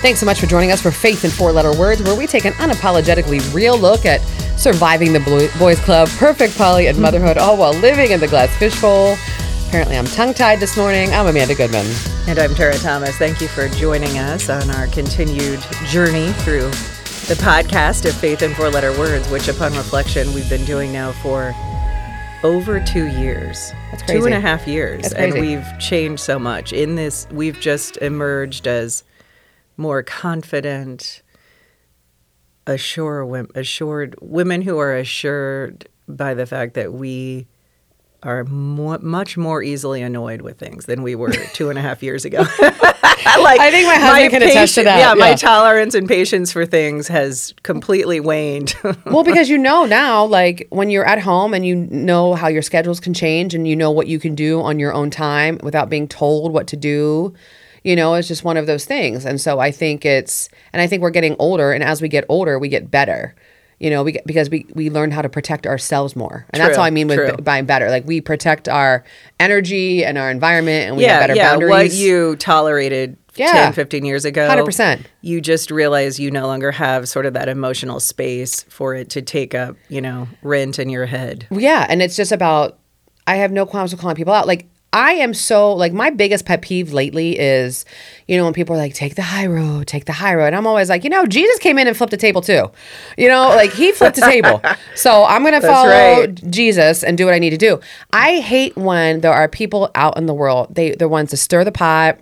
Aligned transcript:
Thanks 0.00 0.18
so 0.18 0.24
much 0.24 0.40
for 0.40 0.46
joining 0.46 0.72
us 0.72 0.80
for 0.80 0.90
Faith 0.90 1.26
in 1.26 1.30
Four 1.30 1.52
Letter 1.52 1.78
Words, 1.78 2.02
where 2.02 2.16
we 2.16 2.26
take 2.26 2.46
an 2.46 2.54
unapologetically 2.54 3.52
real 3.52 3.78
look 3.78 4.06
at 4.06 4.22
surviving 4.58 5.12
the 5.12 5.20
boys' 5.58 5.78
club, 5.80 6.08
perfect 6.16 6.56
poly, 6.56 6.86
and 6.86 6.98
motherhood, 6.98 7.36
all 7.36 7.58
while 7.58 7.74
living 7.74 8.10
in 8.10 8.18
the 8.18 8.26
glass 8.26 8.48
fishbowl. 8.56 9.18
Apparently, 9.68 9.98
I'm 9.98 10.06
tongue 10.06 10.32
tied 10.32 10.58
this 10.58 10.74
morning. 10.74 11.12
I'm 11.12 11.26
Amanda 11.26 11.54
Goodman. 11.54 11.84
And 12.26 12.38
I'm 12.38 12.54
Tara 12.54 12.78
Thomas. 12.78 13.14
Thank 13.18 13.42
you 13.42 13.48
for 13.48 13.68
joining 13.68 14.16
us 14.16 14.48
on 14.48 14.70
our 14.70 14.86
continued 14.86 15.60
journey 15.88 16.32
through 16.32 16.70
the 17.28 17.36
podcast 17.38 18.08
of 18.08 18.14
Faith 18.14 18.40
in 18.40 18.54
Four 18.54 18.70
Letter 18.70 18.98
Words, 18.98 19.28
which, 19.28 19.48
upon 19.48 19.74
reflection, 19.74 20.32
we've 20.32 20.48
been 20.48 20.64
doing 20.64 20.94
now 20.94 21.12
for 21.12 21.54
over 22.42 22.80
two 22.80 23.06
years. 23.06 23.70
That's 23.90 24.02
crazy. 24.04 24.32
a 24.32 24.40
half 24.40 24.66
years. 24.66 25.02
That's 25.02 25.14
And 25.14 25.34
we've 25.34 25.66
changed 25.78 26.22
so 26.22 26.38
much. 26.38 26.72
In 26.72 26.94
this, 26.94 27.26
we've 27.30 27.60
just 27.60 27.98
emerged 27.98 28.66
as 28.66 29.04
more 29.80 30.02
confident, 30.02 31.22
assured, 32.66 33.50
assured 33.54 34.14
women 34.20 34.62
who 34.62 34.78
are 34.78 34.94
assured 34.94 35.88
by 36.06 36.34
the 36.34 36.46
fact 36.46 36.74
that 36.74 36.92
we 36.92 37.46
are 38.22 38.44
more, 38.44 38.98
much 38.98 39.36
more 39.36 39.62
easily 39.62 40.02
annoyed 40.02 40.42
with 40.42 40.58
things 40.58 40.84
than 40.86 41.02
we 41.02 41.14
were 41.14 41.32
two 41.54 41.70
and 41.70 41.78
a 41.78 41.82
half 41.82 42.02
years 42.02 42.24
ago. 42.24 42.38
like, 42.60 43.60
I 43.60 43.70
think 43.70 43.86
my 43.86 43.94
husband 43.96 44.30
can 44.30 44.42
attest 44.42 44.74
to 44.74 44.84
that, 44.84 44.98
Yeah, 44.98 45.14
my 45.14 45.34
tolerance 45.34 45.94
and 45.94 46.06
patience 46.06 46.52
for 46.52 46.66
things 46.66 47.08
has 47.08 47.54
completely 47.62 48.20
waned. 48.20 48.74
well, 49.06 49.24
because 49.24 49.48
you 49.48 49.56
know 49.56 49.86
now, 49.86 50.24
like 50.24 50.66
when 50.70 50.90
you're 50.90 51.06
at 51.06 51.20
home 51.20 51.54
and 51.54 51.64
you 51.64 51.76
know 51.76 52.34
how 52.34 52.48
your 52.48 52.62
schedules 52.62 53.00
can 53.00 53.14
change 53.14 53.54
and 53.54 53.66
you 53.66 53.74
know 53.74 53.90
what 53.90 54.06
you 54.06 54.18
can 54.18 54.34
do 54.34 54.60
on 54.60 54.78
your 54.78 54.92
own 54.92 55.10
time 55.10 55.58
without 55.62 55.88
being 55.88 56.06
told 56.06 56.52
what 56.52 56.66
to 56.68 56.76
do, 56.76 57.32
you 57.84 57.96
know, 57.96 58.14
it's 58.14 58.28
just 58.28 58.44
one 58.44 58.56
of 58.56 58.66
those 58.66 58.84
things. 58.84 59.24
And 59.24 59.40
so 59.40 59.58
I 59.58 59.70
think 59.70 60.04
it's, 60.04 60.48
and 60.72 60.82
I 60.82 60.86
think 60.86 61.02
we're 61.02 61.10
getting 61.10 61.36
older. 61.38 61.72
And 61.72 61.82
as 61.82 62.02
we 62.02 62.08
get 62.08 62.24
older, 62.28 62.58
we 62.58 62.68
get 62.68 62.90
better. 62.90 63.34
You 63.78 63.88
know, 63.88 64.02
we 64.02 64.12
get, 64.12 64.26
because 64.26 64.50
we 64.50 64.66
we 64.74 64.90
learn 64.90 65.10
how 65.10 65.22
to 65.22 65.30
protect 65.30 65.66
ourselves 65.66 66.14
more, 66.14 66.44
and 66.50 66.60
that's 66.60 66.74
True, 66.74 66.80
all 66.80 66.84
I 66.84 66.90
mean 66.90 67.08
with 67.08 67.16
true. 67.16 67.36
b- 67.36 67.42
buying 67.42 67.64
better. 67.64 67.88
Like 67.88 68.06
we 68.06 68.20
protect 68.20 68.68
our 68.68 69.04
energy 69.38 70.04
and 70.04 70.18
our 70.18 70.30
environment, 70.30 70.88
and 70.88 70.96
we 70.98 71.04
have 71.04 71.22
better 71.22 71.34
yeah. 71.34 71.50
boundaries. 71.52 71.70
What 71.70 71.92
you 71.94 72.36
tolerated 72.36 73.16
Yeah. 73.36 73.52
10, 73.52 73.72
15 73.72 74.04
years 74.04 74.26
ago, 74.26 74.46
100%. 74.50 75.00
You 75.22 75.40
just 75.40 75.70
realize 75.70 76.20
you 76.20 76.30
no 76.30 76.46
longer 76.46 76.72
have 76.72 77.08
sort 77.08 77.24
of 77.24 77.32
that 77.32 77.48
emotional 77.48 78.00
space 78.00 78.64
for 78.64 78.94
it 78.94 79.08
to 79.10 79.22
take 79.22 79.54
up, 79.54 79.76
you 79.88 80.02
know, 80.02 80.28
rent 80.42 80.78
in 80.78 80.90
your 80.90 81.06
head. 81.06 81.46
Yeah, 81.50 81.86
and 81.88 82.02
it's 82.02 82.16
just 82.16 82.32
about 82.32 82.78
I 83.26 83.36
have 83.36 83.50
no 83.50 83.64
qualms 83.64 83.92
with 83.92 84.00
calling 84.02 84.16
people 84.16 84.34
out. 84.34 84.46
Like 84.46 84.68
I 84.92 85.12
am 85.12 85.34
so 85.34 85.72
like 85.72 85.92
my 85.92 86.10
biggest 86.10 86.44
pet 86.44 86.62
peeve 86.62 86.92
lately 86.92 87.38
is, 87.38 87.84
you 88.26 88.36
know, 88.36 88.44
when 88.44 88.52
people 88.52 88.74
are 88.74 88.78
like, 88.78 88.94
take 88.94 89.14
the 89.14 89.22
high 89.22 89.46
road, 89.46 89.86
take 89.86 90.04
the 90.06 90.12
high 90.12 90.34
road. 90.34 90.46
And 90.46 90.56
I'm 90.56 90.66
always 90.66 90.88
like, 90.88 91.04
you 91.04 91.10
know, 91.10 91.26
Jesus 91.26 91.58
came 91.60 91.78
in 91.78 91.86
and 91.86 91.96
flipped 91.96 92.12
a 92.12 92.16
table 92.16 92.42
too. 92.42 92.70
You 93.16 93.28
know, 93.28 93.48
like 93.48 93.72
he 93.72 93.92
flipped 93.92 94.18
a 94.18 94.22
table. 94.22 94.62
So 94.96 95.24
I'm 95.24 95.44
gonna 95.44 95.60
follow 95.60 95.88
right. 95.88 96.50
Jesus 96.50 97.02
and 97.04 97.16
do 97.16 97.24
what 97.24 97.32
I 97.32 97.38
need 97.38 97.50
to 97.50 97.56
do. 97.56 97.80
I 98.12 98.40
hate 98.40 98.76
when 98.76 99.20
there 99.20 99.32
are 99.32 99.48
people 99.48 99.90
out 99.94 100.16
in 100.18 100.26
the 100.26 100.34
world, 100.34 100.74
they 100.74 100.92
they're 100.92 101.08
ones 101.08 101.30
to 101.30 101.36
stir 101.36 101.64
the 101.64 101.72
pot 101.72 102.18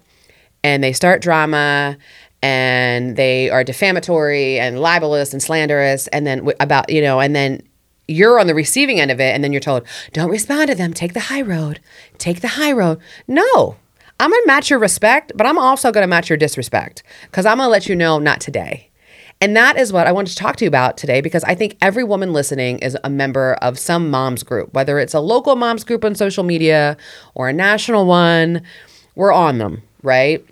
and 0.62 0.84
they 0.84 0.92
start 0.92 1.22
drama 1.22 1.97
and 2.42 3.16
they 3.16 3.50
are 3.50 3.64
defamatory 3.64 4.60
and 4.60 4.80
libelous 4.80 5.32
and 5.32 5.42
slanderous 5.42 6.06
and 6.08 6.27
then 6.27 6.38
w- 6.38 6.56
about 6.60 6.88
you 6.91 7.00
know 7.00 7.20
and 7.20 7.34
then 7.34 7.62
you're 8.08 8.40
on 8.40 8.46
the 8.46 8.54
receiving 8.54 8.98
end 8.98 9.10
of 9.10 9.20
it 9.20 9.34
and 9.34 9.44
then 9.44 9.52
you're 9.52 9.60
told 9.60 9.84
don't 10.12 10.30
respond 10.30 10.68
to 10.68 10.74
them. 10.74 10.92
Take 10.92 11.12
the 11.12 11.20
high 11.20 11.42
road. 11.42 11.80
Take 12.16 12.40
the 12.40 12.48
high 12.48 12.72
road. 12.72 12.98
No. 13.28 13.76
I'm 14.18 14.30
gonna 14.30 14.46
match 14.46 14.68
your 14.70 14.80
respect 14.80 15.30
but 15.36 15.46
i'm 15.46 15.58
also 15.58 15.92
gonna 15.92 16.08
match 16.08 16.28
your 16.28 16.36
disrespect 16.36 17.04
because 17.22 17.46
i'm 17.46 17.58
gonna 17.58 17.70
let 17.70 17.88
you 17.88 17.94
know 17.94 18.18
not 18.18 18.40
today. 18.40 18.88
And 19.41 19.56
that 19.56 19.76
is 19.76 19.92
what 19.92 20.06
I 20.08 20.12
wanted 20.12 20.30
to 20.30 20.36
talk 20.36 20.56
to 20.56 20.64
you 20.64 20.68
about 20.68 20.97
today 20.97 21.20
because 21.20 21.44
I 21.44 21.54
think 21.54 21.76
every 21.80 22.02
woman 22.02 22.32
listening 22.32 22.78
is 22.80 22.98
a 23.04 23.10
member 23.10 23.54
of 23.62 23.78
some 23.78 24.10
moms 24.10 24.42
group, 24.42 24.74
whether 24.74 24.98
it's 24.98 25.14
a 25.14 25.20
local 25.20 25.54
moms 25.54 25.84
group 25.84 26.04
on 26.04 26.16
social 26.16 26.42
media 26.42 26.97
or 27.34 27.48
a 27.48 27.52
national 27.52 28.06
one. 28.06 28.62
We're 29.14 29.32
on 29.32 29.58
them, 29.58 29.82
right? 30.02 30.44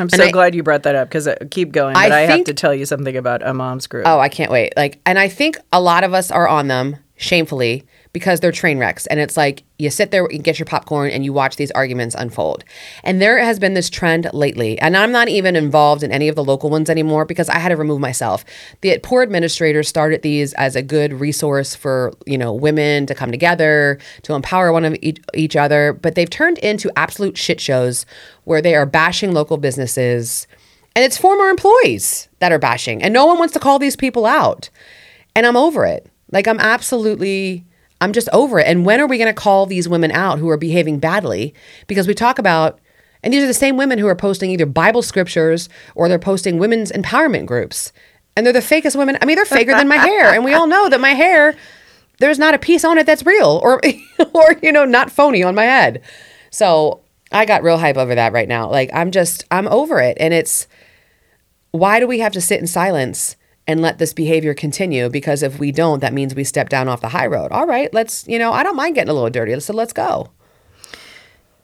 I'm 0.00 0.08
so 0.10 0.24
I- 0.24 0.30
glad 0.30 0.54
you 0.54 0.62
brought 0.62 0.82
that 0.84 0.94
up 0.94 1.08
because 1.08 1.26
uh, 1.28 1.36
keep 1.50 1.72
going. 1.72 1.96
I 1.96 2.08
But 2.08 2.12
I, 2.12 2.20
have 2.22 2.30
think- 2.30 2.46
to 2.46 2.54
tell 2.54 2.74
you 2.74 2.86
something 2.86 3.16
about 3.16 3.46
a 3.46 3.52
mom's 3.54 3.86
group. 3.86 4.04
Oh, 4.06 4.18
I 4.18 4.28
can't 4.28 4.50
wait. 4.50 4.72
Like, 4.76 5.00
and 5.06 5.18
I 5.18 5.28
think 5.28 5.58
a 5.72 5.80
lot 5.80 6.04
of 6.04 6.14
us 6.14 6.30
are 6.30 6.48
on 6.48 6.68
them 6.68 6.96
shamefully 7.16 7.84
because 8.18 8.40
they're 8.40 8.50
train 8.50 8.78
wrecks. 8.78 9.06
And 9.06 9.20
it's 9.20 9.36
like 9.36 9.62
you 9.78 9.90
sit 9.90 10.10
there 10.10 10.26
and 10.26 10.42
get 10.42 10.58
your 10.58 10.66
popcorn 10.66 11.12
and 11.12 11.24
you 11.24 11.32
watch 11.32 11.54
these 11.54 11.70
arguments 11.70 12.16
unfold. 12.18 12.64
And 13.04 13.22
there 13.22 13.38
has 13.38 13.60
been 13.60 13.74
this 13.74 13.88
trend 13.88 14.28
lately, 14.32 14.76
and 14.80 14.96
I'm 14.96 15.12
not 15.12 15.28
even 15.28 15.54
involved 15.54 16.02
in 16.02 16.10
any 16.10 16.26
of 16.26 16.34
the 16.34 16.42
local 16.42 16.68
ones 16.68 16.90
anymore 16.90 17.24
because 17.24 17.48
I 17.48 17.60
had 17.60 17.68
to 17.68 17.76
remove 17.76 18.00
myself. 18.00 18.44
The 18.80 18.98
poor 19.04 19.22
administrators 19.22 19.86
started 19.86 20.22
these 20.22 20.52
as 20.54 20.74
a 20.74 20.82
good 20.82 21.12
resource 21.12 21.76
for 21.76 22.12
you 22.26 22.36
know 22.36 22.52
women 22.52 23.06
to 23.06 23.14
come 23.14 23.30
together 23.30 24.00
to 24.22 24.34
empower 24.34 24.72
one 24.72 24.84
of 24.84 24.96
each, 25.00 25.20
each 25.34 25.54
other, 25.54 25.92
but 25.92 26.16
they've 26.16 26.28
turned 26.28 26.58
into 26.58 26.90
absolute 26.96 27.38
shit 27.38 27.60
shows 27.60 28.04
where 28.44 28.60
they 28.60 28.74
are 28.74 28.84
bashing 28.86 29.32
local 29.32 29.58
businesses. 29.58 30.48
And 30.96 31.04
it's 31.04 31.16
former 31.16 31.48
employees 31.50 32.28
that 32.40 32.50
are 32.50 32.58
bashing, 32.58 33.00
and 33.00 33.14
no 33.14 33.26
one 33.26 33.38
wants 33.38 33.54
to 33.54 33.60
call 33.60 33.78
these 33.78 33.94
people 33.94 34.26
out. 34.26 34.70
And 35.36 35.46
I'm 35.46 35.56
over 35.56 35.86
it. 35.86 36.10
Like, 36.30 36.46
I'm 36.46 36.60
absolutely, 36.60 37.64
I'm 38.00 38.12
just 38.12 38.28
over 38.32 38.58
it. 38.58 38.66
And 38.66 38.86
when 38.86 39.00
are 39.00 39.06
we 39.06 39.18
going 39.18 39.32
to 39.32 39.40
call 39.40 39.66
these 39.66 39.88
women 39.88 40.12
out 40.12 40.38
who 40.38 40.48
are 40.48 40.56
behaving 40.56 40.98
badly? 40.98 41.54
Because 41.86 42.06
we 42.06 42.14
talk 42.14 42.38
about, 42.38 42.78
and 43.22 43.32
these 43.32 43.42
are 43.42 43.48
the 43.48 43.54
same 43.54 43.76
women 43.76 43.98
who 43.98 44.06
are 44.06 44.14
posting 44.14 44.50
either 44.50 44.66
Bible 44.66 45.02
scriptures 45.02 45.68
or 45.94 46.08
they're 46.08 46.18
posting 46.18 46.58
women's 46.58 46.92
empowerment 46.92 47.46
groups. 47.46 47.92
And 48.36 48.46
they're 48.46 48.52
the 48.52 48.60
fakest 48.60 48.96
women. 48.96 49.18
I 49.20 49.24
mean, 49.24 49.34
they're 49.34 49.44
faker 49.44 49.72
than 49.72 49.88
my 49.88 49.96
hair. 49.96 50.32
And 50.32 50.44
we 50.44 50.54
all 50.54 50.68
know 50.68 50.88
that 50.88 51.00
my 51.00 51.10
hair, 51.10 51.56
there's 52.18 52.38
not 52.38 52.54
a 52.54 52.58
piece 52.58 52.84
on 52.84 52.96
it 52.98 53.04
that's 53.04 53.26
real 53.26 53.60
or, 53.64 53.80
or, 54.32 54.56
you 54.62 54.70
know, 54.70 54.84
not 54.84 55.10
phony 55.10 55.42
on 55.42 55.56
my 55.56 55.64
head. 55.64 56.02
So 56.50 57.00
I 57.32 57.46
got 57.46 57.64
real 57.64 57.78
hype 57.78 57.96
over 57.96 58.14
that 58.14 58.32
right 58.32 58.48
now. 58.48 58.70
Like, 58.70 58.90
I'm 58.94 59.10
just, 59.10 59.44
I'm 59.50 59.66
over 59.66 59.98
it. 59.98 60.16
And 60.20 60.32
it's, 60.32 60.68
why 61.72 61.98
do 61.98 62.06
we 62.06 62.20
have 62.20 62.32
to 62.32 62.40
sit 62.40 62.60
in 62.60 62.68
silence 62.68 63.36
and 63.68 63.80
let 63.80 63.98
this 63.98 64.12
behavior 64.12 64.54
continue? 64.54 65.08
Because 65.08 65.44
if 65.44 65.60
we 65.60 65.70
don't, 65.70 66.00
that 66.00 66.12
means 66.12 66.34
we 66.34 66.42
step 66.42 66.68
down 66.70 66.88
off 66.88 67.00
the 67.02 67.08
high 67.10 67.26
road. 67.28 67.52
All 67.52 67.66
right, 67.66 67.92
let's, 67.94 68.26
you 68.26 68.38
know, 68.38 68.50
I 68.52 68.64
don't 68.64 68.74
mind 68.76 68.96
getting 68.96 69.10
a 69.10 69.14
little 69.14 69.30
dirty. 69.30 69.60
So 69.60 69.72
let's 69.74 69.92
go. 69.92 70.28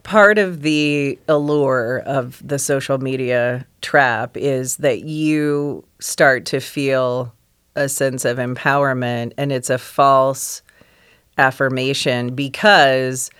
part 0.04 0.38
of 0.38 0.62
the 0.62 1.18
allure 1.28 2.00
of 2.06 2.40
the 2.46 2.58
social 2.58 2.98
media 2.98 3.66
trap 3.80 4.36
is 4.36 4.76
that 4.76 5.00
you 5.02 5.84
start 5.98 6.44
to 6.46 6.60
feel 6.60 7.34
a 7.74 7.88
sense 7.88 8.24
of 8.24 8.36
empowerment 8.36 9.32
and 9.36 9.50
it's 9.50 9.70
a 9.70 9.78
false 9.78 10.62
affirmation 11.38 12.34
because 12.34 13.30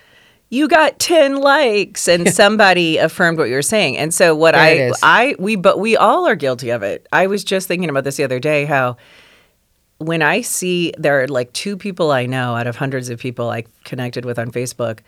you 0.55 0.69
got 0.69 0.99
10 0.99 1.37
likes 1.37 2.07
and 2.09 2.29
somebody 2.33 2.97
affirmed 2.97 3.39
what 3.39 3.49
you 3.49 3.55
were 3.55 3.63
saying. 3.63 3.99
And 3.99 4.15
so 4.15 4.35
what 4.35 4.55
There 4.55 4.93
I. 5.03 5.29
I 5.31 5.35
we 5.39 5.57
but 5.57 5.79
we 5.79 5.97
all 5.97 6.27
are 6.27 6.37
guilty 6.37 6.71
of 6.71 6.83
it. 6.83 7.07
I 7.13 7.27
was 7.27 7.45
just 7.45 7.69
thinking 7.69 7.91
about 7.91 8.05
this 8.05 8.17
the 8.17 8.25
other 8.25 8.41
day 8.41 8.65
how 8.65 8.97
when 9.99 10.23
I 10.23 10.41
see 10.41 10.93
there 10.99 11.23
are 11.23 11.29
like 11.29 11.53
two 11.53 11.77
people 11.77 12.11
I 12.11 12.27
know 12.27 12.57
out 12.57 12.67
of 12.67 12.77
hundreds 12.77 13.09
of 13.11 13.19
people 13.19 13.51
I 13.51 13.65
connected 13.85 14.25
with 14.25 14.39
on 14.39 14.51
Facebook 14.51 15.01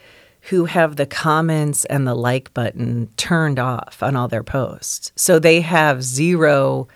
who 0.42 0.64
have 0.64 0.96
the 0.96 1.06
comments 1.06 1.84
and 1.86 2.06
the 2.06 2.14
like 2.14 2.54
button 2.54 3.08
turned 3.16 3.58
off 3.58 4.02
on 4.02 4.14
all 4.14 4.28
their 4.28 4.44
posts. 4.44 5.10
So 5.16 5.38
they 5.38 5.60
have 5.60 6.02
zero 6.04 6.86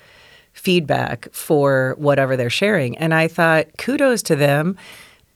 feedback 0.52 1.28
for 1.32 1.94
whatever 1.98 2.36
they're 2.36 2.50
sharing. 2.50 2.96
And 2.98 3.12
I 3.12 3.28
thought, 3.28 3.66
kudos 3.76 4.22
to 4.24 4.36
them. 4.36 4.76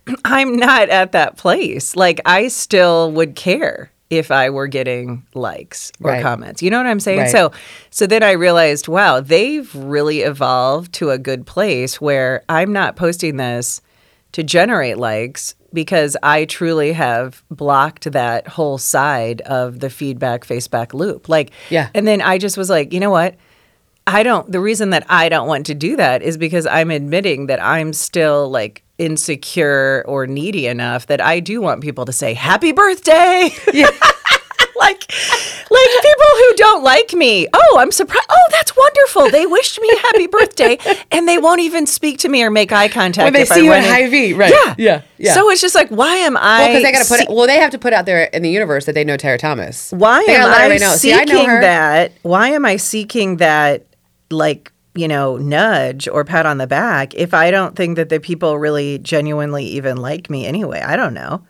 I'm 0.24 0.56
not 0.56 0.88
at 0.88 1.12
that 1.12 1.36
place. 1.36 1.96
Like, 1.96 2.20
I 2.24 2.48
still 2.48 3.10
would 3.12 3.34
care 3.36 3.90
if 4.10 4.30
I 4.30 4.50
were 4.50 4.66
getting 4.68 5.24
likes 5.34 5.90
or 6.02 6.12
Right. 6.12 6.22
comments. 6.22 6.62
You 6.62 6.70
know 6.70 6.76
what 6.76 6.86
I'm 6.86 7.00
saying? 7.00 7.20
Right. 7.20 7.30
So, 7.30 7.52
so 7.90 8.06
then 8.06 8.22
I 8.22 8.32
realized, 8.32 8.86
wow, 8.86 9.20
they've 9.20 9.74
really 9.74 10.20
evolved 10.20 10.92
to 10.94 11.10
a 11.10 11.18
good 11.18 11.46
place 11.46 12.00
where 12.00 12.44
I'm 12.48 12.72
not 12.72 12.96
posting 12.96 13.38
this 13.38 13.80
to 14.32 14.42
generate 14.42 14.98
likes 14.98 15.54
because 15.72 16.16
I 16.22 16.44
truly 16.44 16.92
have 16.92 17.42
blocked 17.50 18.12
that 18.12 18.46
whole 18.46 18.78
side 18.78 19.40
of 19.40 19.80
the 19.80 19.90
feedback 19.90 20.46
faceback 20.46 20.92
loop. 20.94 21.28
Like, 21.28 21.50
Yeah. 21.70 21.88
And 21.94 22.06
then 22.06 22.20
I 22.20 22.38
just 22.38 22.56
was 22.56 22.70
like, 22.70 22.92
you 22.92 23.00
know 23.00 23.10
what? 23.10 23.34
I 24.06 24.22
don't, 24.22 24.52
the 24.52 24.60
reason 24.60 24.90
that 24.90 25.06
I 25.08 25.28
don't 25.28 25.48
want 25.48 25.66
to 25.66 25.74
do 25.74 25.96
that 25.96 26.22
is 26.22 26.36
because 26.36 26.66
I'm 26.66 26.90
admitting 26.92 27.46
that 27.46 27.60
I'm 27.60 27.92
still 27.92 28.48
like 28.50 28.83
insecure 28.98 30.04
or 30.06 30.26
needy 30.26 30.66
enough 30.66 31.06
that 31.06 31.20
I 31.20 31.40
do 31.40 31.60
want 31.60 31.80
people 31.80 32.04
to 32.04 32.12
say, 32.12 32.34
happy 32.34 32.72
birthday. 32.72 33.50
Yeah. 33.72 33.88
like 34.76 35.04
like 35.70 35.88
people 36.02 36.30
who 36.36 36.54
don't 36.56 36.82
like 36.82 37.12
me. 37.12 37.46
Oh, 37.52 37.76
I'm 37.78 37.92
surprised. 37.92 38.26
Oh, 38.28 38.48
that's 38.50 38.76
wonderful. 38.76 39.30
They 39.30 39.46
wished 39.46 39.80
me 39.80 39.88
happy 39.98 40.26
birthday 40.26 40.78
and 41.12 41.28
they 41.28 41.38
won't 41.38 41.60
even 41.60 41.86
speak 41.86 42.18
to 42.20 42.28
me 42.28 42.42
or 42.42 42.50
make 42.50 42.72
eye 42.72 42.88
contact 42.88 43.24
when 43.24 43.32
they 43.34 43.42
if 43.42 43.48
see 43.48 43.60
I 43.60 43.64
you 43.64 43.72
at 43.72 43.84
in- 43.84 43.90
Hy-Vee, 43.90 44.32
right? 44.34 44.52
Yeah. 44.52 44.74
yeah, 44.76 45.02
yeah. 45.18 45.34
So 45.34 45.48
it's 45.50 45.60
just 45.60 45.74
like 45.76 45.88
why 45.90 46.16
am 46.16 46.36
I 46.36 46.58
well, 46.60 46.68
because 46.68 46.82
they 46.82 46.92
got 46.92 47.02
to 47.02 47.08
put 47.08 47.18
see- 47.18 47.24
it. 47.24 47.30
Well, 47.30 47.46
they 47.46 47.58
have 47.58 47.70
to 47.70 47.78
put 47.78 47.92
out 47.92 48.04
there 48.06 48.24
in 48.24 48.42
the 48.42 48.50
universe 48.50 48.86
that 48.86 48.94
they 48.94 49.04
know 49.04 49.16
Tara 49.16 49.38
Thomas. 49.38 49.92
why 49.92 50.24
They 50.26 50.34
am 50.36 50.50
I 50.52 50.76
know. 50.76 50.90
See, 50.96 51.12
I 51.12 51.20
seeking 51.24 51.36
know 51.46 51.60
that? 51.60 52.12
Why 52.22 52.48
am 52.50 52.64
I 52.66 52.76
seeking 52.76 53.36
that 53.36 53.86
like 54.30 54.72
you 54.94 55.08
know 55.08 55.36
nudge 55.36 56.08
or 56.08 56.24
pat 56.24 56.46
on 56.46 56.58
the 56.58 56.66
back 56.66 57.14
if 57.14 57.34
I 57.34 57.50
don't 57.50 57.76
think 57.76 57.96
that 57.96 58.08
the 58.08 58.20
people 58.20 58.58
really 58.58 58.98
genuinely 58.98 59.64
even 59.64 59.96
like 59.96 60.30
me 60.30 60.46
anyway. 60.46 60.80
I 60.80 60.96
don't 60.96 61.14
know. 61.14 61.44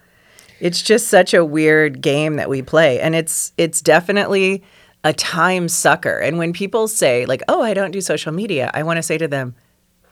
It's 0.61 0.83
just 0.83 1.09
such 1.09 1.35
a 1.35 1.45
weird 1.45 2.01
game 2.01 2.37
that 2.37 2.49
we 2.49 2.63
play, 2.63 3.01
and 3.01 3.15
it's 3.15 3.53
it's 3.59 3.81
definitely 3.81 4.63
a 5.03 5.13
time 5.13 5.69
sucker. 5.69 6.19
And 6.19 6.39
when 6.39 6.53
people 6.53 6.89
say 6.89 7.27
like, 7.27 7.43
"Oh, 7.49 7.63
I 7.63 7.75
don't 7.75 7.91
do 7.91 8.01
social 8.01 8.33
media," 8.33 8.71
I 8.73 8.83
want 8.83 8.97
to 8.97 9.03
say 9.03 9.19
to 9.19 9.29
them, 9.29 9.55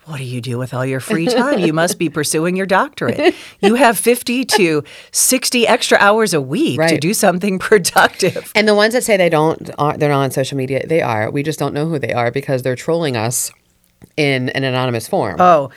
what 0.04 0.18
do 0.18 0.24
you 0.24 0.40
do 0.40 0.58
with 0.58 0.74
all 0.74 0.84
your 0.84 1.00
free 1.00 1.26
time? 1.40 1.60
you 1.60 1.72
must 1.72 1.98
be 1.98 2.08
pursuing 2.08 2.56
your 2.56 2.66
doctorate. 2.66 3.34
You 3.60 3.76
have 3.76 3.96
50 3.98 4.44
to 4.44 4.84
60 5.12 5.66
extra 5.66 5.98
hours 5.98 6.34
a 6.34 6.40
week 6.40 6.80
to 6.80 6.98
do 6.98 7.14
something 7.14 7.58
productive. 7.60 8.50
And 8.54 8.66
the 8.66 8.74
ones 8.74 8.94
that 8.94 9.04
say 9.04 9.16
they 9.16 9.28
don't, 9.28 9.70
are, 9.78 9.96
they're 9.96 10.10
not 10.10 10.22
on 10.22 10.30
social 10.30 10.56
media, 10.56 10.86
they 10.86 11.02
are. 11.02 11.30
We 11.30 11.42
just 11.42 11.58
don't 11.58 11.74
know 11.74 11.86
who 11.86 11.98
they 11.98 12.12
are 12.12 12.30
because 12.30 12.62
they're 12.62 12.76
trolling 12.76 13.16
us 13.16 13.52
in 14.16 14.48
an 14.50 14.64
anonymous 14.64 15.06
form. 15.06 15.40
Oh, 15.40 15.70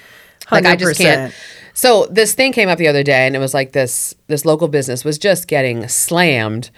100%. 0.47 0.51
like 0.51 0.65
I 0.65 0.75
just 0.75 0.99
can't. 0.99 1.33
So 1.73 2.07
this 2.09 2.33
thing 2.33 2.53
came 2.53 2.69
up 2.69 2.77
the 2.77 2.87
other 2.87 3.03
day, 3.03 3.27
and 3.27 3.35
it 3.35 3.39
was 3.39 3.53
like 3.53 3.73
this 3.73 4.15
this 4.27 4.45
local 4.45 4.67
business 4.67 5.03
was 5.03 5.17
just 5.17 5.47
getting 5.47 5.87
slammed. 5.87 6.71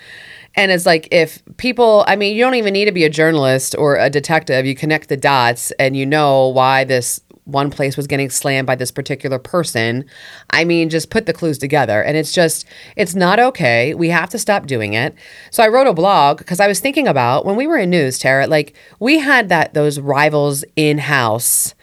And 0.56 0.72
it's 0.72 0.88
like 0.88 1.08
if 1.12 1.44
people, 1.58 2.04
I 2.08 2.16
mean, 2.16 2.36
you 2.36 2.44
don't 2.44 2.56
even 2.56 2.74
need 2.74 2.86
to 2.86 2.92
be 2.92 3.04
a 3.04 3.10
journalist 3.10 3.76
or 3.78 3.96
a 3.96 4.10
detective. 4.10 4.66
You 4.66 4.76
connect 4.76 5.08
the 5.08 5.18
dots, 5.18 5.72
and 5.80 5.96
you 5.96 6.06
know 6.06 6.48
why 6.48 6.84
this 6.84 7.22
one 7.48 7.72
place 7.72 7.96
was 7.96 8.08
getting 8.08 8.30
slammed 8.30 8.68
by 8.68 8.76
this 8.76 8.92
particular 8.92 9.40
person. 9.40 10.06
I 10.50 10.66
mean, 10.66 10.90
just 10.90 11.10
put 11.10 11.26
the 11.26 11.34
clues 11.34 11.58
together, 11.58 12.04
and 12.04 12.18
it's 12.18 12.34
just 12.34 12.66
it's 12.96 13.16
not 13.16 13.40
okay. 13.40 13.94
We 13.94 14.10
have 14.10 14.30
to 14.32 14.40
stop 14.40 14.68
doing 14.68 14.94
it. 14.94 15.16
So 15.50 15.64
I 15.64 15.70
wrote 15.70 15.88
a 15.88 15.94
blog 15.94 16.38
because 16.38 16.60
I 16.60 16.68
was 16.68 16.80
thinking 16.80 17.08
about 17.08 17.46
when 17.46 17.56
we 17.56 17.66
were 17.66 17.78
in 17.78 17.90
news, 17.90 18.20
Tara. 18.20 18.48
Like 18.48 18.76
we 19.00 19.20
had 19.20 19.50
that 19.50 19.74
those 19.74 20.00
rivals 20.00 20.66
in 20.76 20.98
house 20.98 21.74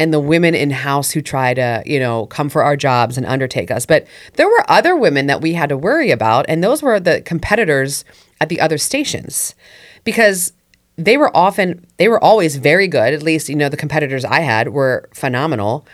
and 0.00 0.14
the 0.14 0.20
women 0.20 0.54
in 0.54 0.70
house 0.70 1.10
who 1.10 1.20
try 1.20 1.52
to, 1.54 1.82
you 1.84 1.98
know, 1.98 2.26
come 2.26 2.48
for 2.48 2.62
our 2.62 2.76
jobs 2.76 3.16
and 3.16 3.26
undertake 3.26 3.70
us. 3.70 3.84
But 3.84 4.06
there 4.34 4.46
were 4.46 4.64
other 4.68 4.94
women 4.94 5.26
that 5.26 5.40
we 5.40 5.54
had 5.54 5.68
to 5.70 5.76
worry 5.76 6.12
about, 6.12 6.46
and 6.48 6.62
those 6.62 6.82
were 6.82 7.00
the 7.00 7.20
competitors 7.22 8.04
at 8.40 8.48
the 8.48 8.60
other 8.60 8.78
stations 8.78 9.56
because 10.04 10.52
they 10.98 11.16
were 11.16 11.34
often, 11.34 11.86
they 11.96 12.08
were 12.08 12.22
always 12.22 12.56
very 12.56 12.88
good. 12.88 13.14
At 13.14 13.22
least, 13.22 13.48
you 13.48 13.54
know, 13.54 13.68
the 13.68 13.76
competitors 13.76 14.24
I 14.24 14.40
had 14.40 14.70
were 14.70 15.08
phenomenal. 15.14 15.86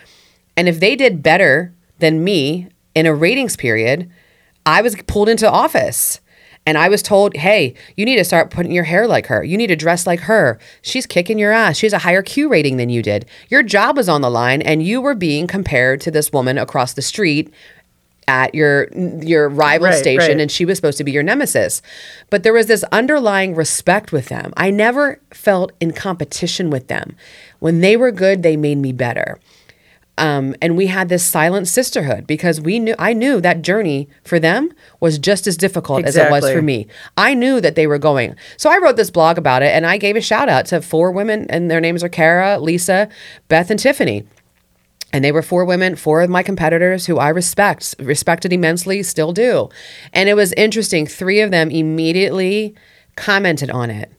And 0.57 0.69
if 0.69 0.81
they 0.81 0.97
did 0.97 1.23
better 1.23 1.75
than 1.99 2.25
me 2.25 2.69
in 2.95 3.07
a 3.07 3.15
ratings 3.15 3.57
period, 3.57 4.11
I 4.65 4.81
was 4.81 4.97
pulled 5.07 5.29
into 5.29 5.49
office. 5.49 6.21
And 6.67 6.79
I 6.79 6.89
was 6.89 7.03
told, 7.03 7.37
hey, 7.37 7.75
you 7.95 8.07
need 8.07 8.17
to 8.17 8.25
start 8.25 8.51
putting 8.51 8.73
your 8.73 8.85
hair 8.85 9.07
like 9.07 9.27
her. 9.27 9.45
You 9.45 9.59
need 9.59 9.67
to 9.67 9.77
dress 9.77 10.07
like 10.07 10.21
her. 10.21 10.59
She's 10.81 11.05
kicking 11.05 11.39
your 11.39 11.53
ass. 11.53 11.77
She 11.77 11.85
has 11.85 11.93
a 11.93 11.99
higher 11.99 12.23
Q 12.23 12.49
rating 12.49 12.79
than 12.79 12.89
you 12.89 13.03
did. 13.03 13.27
Your 13.51 13.63
job 13.63 13.99
was 13.99 14.09
on 14.09 14.23
the 14.23 14.31
line, 14.31 14.63
and 14.63 14.83
you 14.83 15.03
were 15.03 15.15
being 15.15 15.47
compared 15.47 16.01
to 16.01 16.11
this 16.11 16.33
woman 16.33 16.57
across 16.57 16.95
the 16.95 17.03
street 17.03 17.53
at 18.29 18.55
your 18.55 18.89
your 19.23 19.49
rival 19.49 19.89
Right, 19.89 19.99
station 19.99 20.19
right. 20.33 20.41
and 20.41 20.51
she 20.51 20.65
was 20.65 20.77
supposed 20.79 20.99
to 20.99 21.05
be 21.05 21.13
your 21.13 21.23
nemesis 21.23 21.83
but 22.31 22.43
there 22.43 22.53
was 22.53 22.67
this 22.67 22.85
underlying 22.85 23.55
respect 23.55 24.13
with 24.13 24.29
them 24.29 24.53
i 24.57 24.71
never 24.71 25.21
felt 25.33 25.73
in 25.81 25.93
competition 25.93 26.71
with 26.71 26.89
them 26.89 27.17
when 27.59 27.81
they 27.81 27.97
were 27.97 28.11
good 28.11 28.43
they 28.43 28.57
made 28.57 28.79
me 28.79 28.93
better 28.93 29.39
um, 30.17 30.55
and 30.63 30.77
we 30.77 30.87
had 30.87 31.09
this 31.09 31.25
silent 31.25 31.67
sisterhood 31.67 32.25
because 32.25 32.61
we 32.61 32.79
knew 32.79 32.95
I 33.01 33.15
knew 33.15 33.41
that 33.41 33.63
journey 33.63 34.09
for 34.23 34.39
them 34.39 34.71
was 35.01 35.19
just 35.19 35.49
as 35.49 35.57
difficult 35.57 36.05
as 36.05 36.17
it 36.17 36.31
was 36.31 36.49
for 36.49 36.63
me. 36.63 36.87
I 37.17 37.35
knew 37.35 37.61
that 37.61 37.75
they 37.75 37.89
were 37.89 37.99
going. 37.99 38.37
So 38.57 38.71
I 38.71 38.79
wrote 38.79 38.95
this 38.95 39.11
blog 39.11 39.39
about 39.39 39.63
it 39.65 39.73
and 39.75 39.85
I 39.85 39.97
gave 39.97 40.15
a 40.15 40.21
shout 40.21 40.49
out 40.49 40.67
to 40.67 40.81
four 40.81 41.11
women 41.11 41.47
and 41.51 41.69
their 41.69 41.81
names 41.81 42.05
are 42.05 42.09
Kara, 42.09 42.61
Lisa, 42.61 43.09
Beth, 43.49 43.73
and 43.73 43.81
Tiffany. 43.81 44.25
And 45.15 45.25
they 45.25 45.31
were 45.31 45.43
four 45.43 45.65
women, 45.65 45.95
four 45.95 46.23
of 46.23 46.29
my 46.29 46.43
competitors 46.43 47.07
who 47.07 47.19
I 47.19 47.29
respect, 47.29 47.95
respected 48.01 48.53
immensely, 48.53 49.01
still 49.05 49.33
do. 49.33 49.69
And 50.13 50.29
it 50.29 50.35
was 50.35 50.53
interesting. 50.55 51.07
Three 51.07 51.41
of 51.41 51.53
them 51.53 51.71
immediately 51.71 52.75
commented 53.15 53.71
on 53.71 53.91
it. 53.91 54.11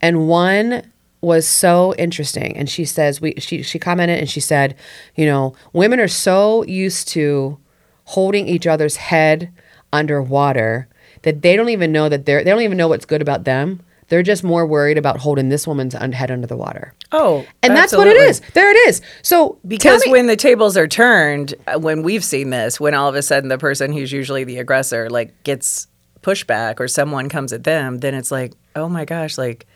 And 0.00 0.28
one 0.28 0.90
was 1.20 1.46
so 1.46 1.94
interesting. 1.98 2.56
And 2.56 2.70
she 2.70 2.86
says, 2.86 3.20
we 3.20 3.34
she 3.36 3.60
she 3.60 3.78
commented 3.78 4.18
and 4.18 4.30
she 4.30 4.40
said, 4.40 4.76
you 5.14 5.26
know, 5.26 5.54
women 5.74 6.00
are 6.00 6.08
so 6.08 6.64
used 6.64 7.08
to 7.08 7.58
holding 8.04 8.48
each 8.48 8.66
other's 8.66 8.96
head 8.96 9.52
underwater 9.92 10.88
that 11.20 11.42
they 11.42 11.54
don't 11.54 11.68
even 11.68 11.92
know 11.92 12.08
that 12.08 12.24
they're 12.24 12.42
they 12.42 12.50
don't 12.50 12.62
even 12.62 12.78
know 12.78 12.88
what's 12.88 13.04
good 13.04 13.20
about 13.20 13.44
them. 13.44 13.82
They're 14.10 14.22
just 14.22 14.44
more 14.44 14.66
worried 14.66 14.98
about 14.98 15.18
holding 15.18 15.48
this 15.48 15.66
woman's 15.66 15.94
head 15.94 16.30
under 16.30 16.46
the 16.46 16.56
water. 16.56 16.92
Oh, 17.12 17.46
And 17.62 17.74
that's 17.74 17.92
what 17.96 18.06
it 18.06 18.16
is. 18.16 18.40
There 18.54 18.70
it 18.70 18.76
is. 18.88 19.00
So 19.22 19.58
Because 19.66 20.04
me- 20.04 20.12
when 20.12 20.26
the 20.26 20.36
tables 20.36 20.76
are 20.76 20.86
turned, 20.86 21.54
uh, 21.66 21.78
when 21.78 22.02
we've 22.02 22.24
seen 22.24 22.50
this, 22.50 22.78
when 22.78 22.92
all 22.92 23.08
of 23.08 23.14
a 23.14 23.22
sudden 23.22 23.48
the 23.48 23.56
person 23.58 23.92
who's 23.92 24.12
usually 24.12 24.44
the 24.44 24.58
aggressor 24.58 25.08
like 25.08 25.42
gets 25.44 25.86
pushback 26.22 26.80
or 26.80 26.86
someone 26.88 27.28
comes 27.30 27.52
at 27.52 27.64
them, 27.64 27.98
then 27.98 28.14
it's 28.14 28.30
like, 28.30 28.52
oh 28.76 28.88
my 28.88 29.04
gosh, 29.06 29.38
like 29.38 29.66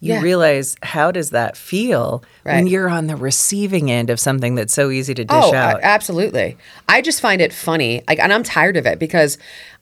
you 0.00 0.12
Yeah. 0.14 0.20
realize 0.22 0.76
how 0.82 1.10
does 1.10 1.30
that 1.30 1.56
feel 1.56 2.22
when 2.44 2.68
you're 2.68 2.88
on 2.88 3.08
the 3.08 3.16
receiving 3.16 3.90
end 3.90 4.10
of 4.10 4.20
something 4.20 4.54
that's 4.54 4.72
so 4.72 4.90
easy 4.90 5.12
to 5.14 5.24
dish 5.24 5.34
Oh, 5.36 5.52
out? 5.54 5.80
absolutely. 5.82 6.56
I 6.88 7.00
just 7.02 7.20
find 7.20 7.40
it 7.42 7.52
funny, 7.52 8.02
like, 8.06 8.20
and 8.20 8.32
I'm 8.32 8.44
tired 8.44 8.76
of 8.76 8.86
it 8.86 9.00
because 9.00 9.38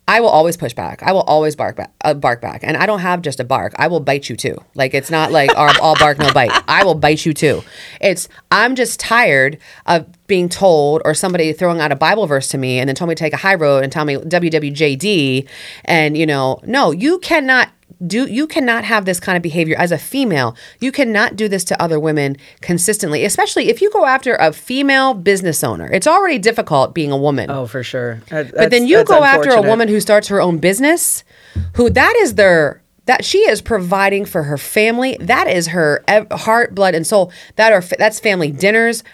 I 0.09 0.21
will 0.21 0.29
always 0.29 0.57
push 0.57 0.73
back. 0.73 1.03
I 1.03 1.13
will 1.13 1.23
always 1.23 1.57
bark 1.57 1.77
back, 1.77 1.93
uh, 2.05 2.15
bark 2.15 2.41
back, 2.41 2.61
and 2.63 2.77
I 2.77 2.87
don't 2.87 3.01
have 3.01 3.23
just 3.23 3.41
a 3.41 3.45
bark. 3.45 3.75
I 3.77 3.89
will 3.89 3.99
bite 3.99 4.29
you 4.29 4.37
too. 4.37 4.57
Like 4.75 4.95
it's 4.95 5.11
not 5.11 5.33
like 5.33 5.57
all, 5.57 5.73
all 5.81 5.97
bark 5.97 6.19
no 6.19 6.33
bite. 6.33 6.53
I 6.69 6.85
will 6.85 6.95
bite 6.95 7.27
you 7.27 7.35
too. 7.35 7.63
It's 8.01 8.29
I'm 8.53 8.77
just 8.77 9.01
tired 9.01 9.59
of 9.87 10.07
being 10.29 10.49
told 10.49 11.03
or 11.05 11.15
somebody 11.15 11.53
throwing 11.53 11.81
out 11.81 11.91
a 11.91 11.97
Bible 11.97 12.27
verse 12.27 12.49
to 12.49 12.59
me 12.59 12.79
and 12.79 12.89
then 12.89 12.95
told 12.95 13.09
me 13.09 13.15
to 13.17 13.19
take 13.19 13.33
a 13.33 13.39
high 13.39 13.55
road 13.55 13.83
and 13.83 13.93
tell 13.93 14.05
me 14.05 14.17
WWJD, 14.17 15.49
and 15.85 16.17
you 16.17 16.27
know, 16.27 16.61
no, 16.65 16.93
you 16.93 17.19
cannot 17.19 17.71
do 18.05 18.27
you 18.27 18.47
cannot 18.47 18.85
have 18.85 19.05
this 19.05 19.21
kind 19.21 19.37
of 19.37 19.43
behavior 19.43 19.77
as 19.79 19.93
a 19.93 19.99
female. 19.99 20.57
You 20.81 20.93
cannot 20.93 21.37
do 21.37 21.49
this 21.49 21.65
to 21.65 21.83
other 21.83 21.99
women 21.99 22.37
consistently 22.61 23.25
especially 23.25 23.69
if 23.69 23.81
you 23.81 23.91
go 23.91 24.07
after 24.07 24.35
a 24.37 24.53
female 24.53 25.15
business 25.15 25.63
owner. 25.63 25.91
It's 25.93 26.07
already 26.07 26.39
difficult 26.39 26.95
being 26.95 27.13
a 27.13 27.17
woman. 27.17 27.51
Oh, 27.51 27.67
for 27.67 27.83
sure. 27.83 28.21
but 28.29 28.71
then 28.71 28.87
you 28.87 29.05
go 29.05 29.23
after 29.23 29.51
a 29.51 29.63
woman 29.63 29.89
who 29.89 30.01
starts 30.01 30.29
her 30.29 30.41
own 30.41 30.59
business 30.59 31.25
who 31.75 31.91
that 31.91 32.15
is 32.17 32.35
their 32.35 32.83
that 33.07 33.25
she 33.25 33.39
is 33.39 33.63
providing 33.63 34.25
for 34.25 34.43
her 34.43 34.59
family. 34.59 35.17
That 35.21 35.47
is 35.47 35.69
her 35.69 36.03
ev- 36.09 36.31
heart 36.31 36.75
blood 36.75 36.95
and 36.95 37.07
soul. 37.07 37.33
That 37.55 37.73
are 37.73 37.81
that's 37.81 38.21
family 38.21 38.51
dinners. 38.51 39.05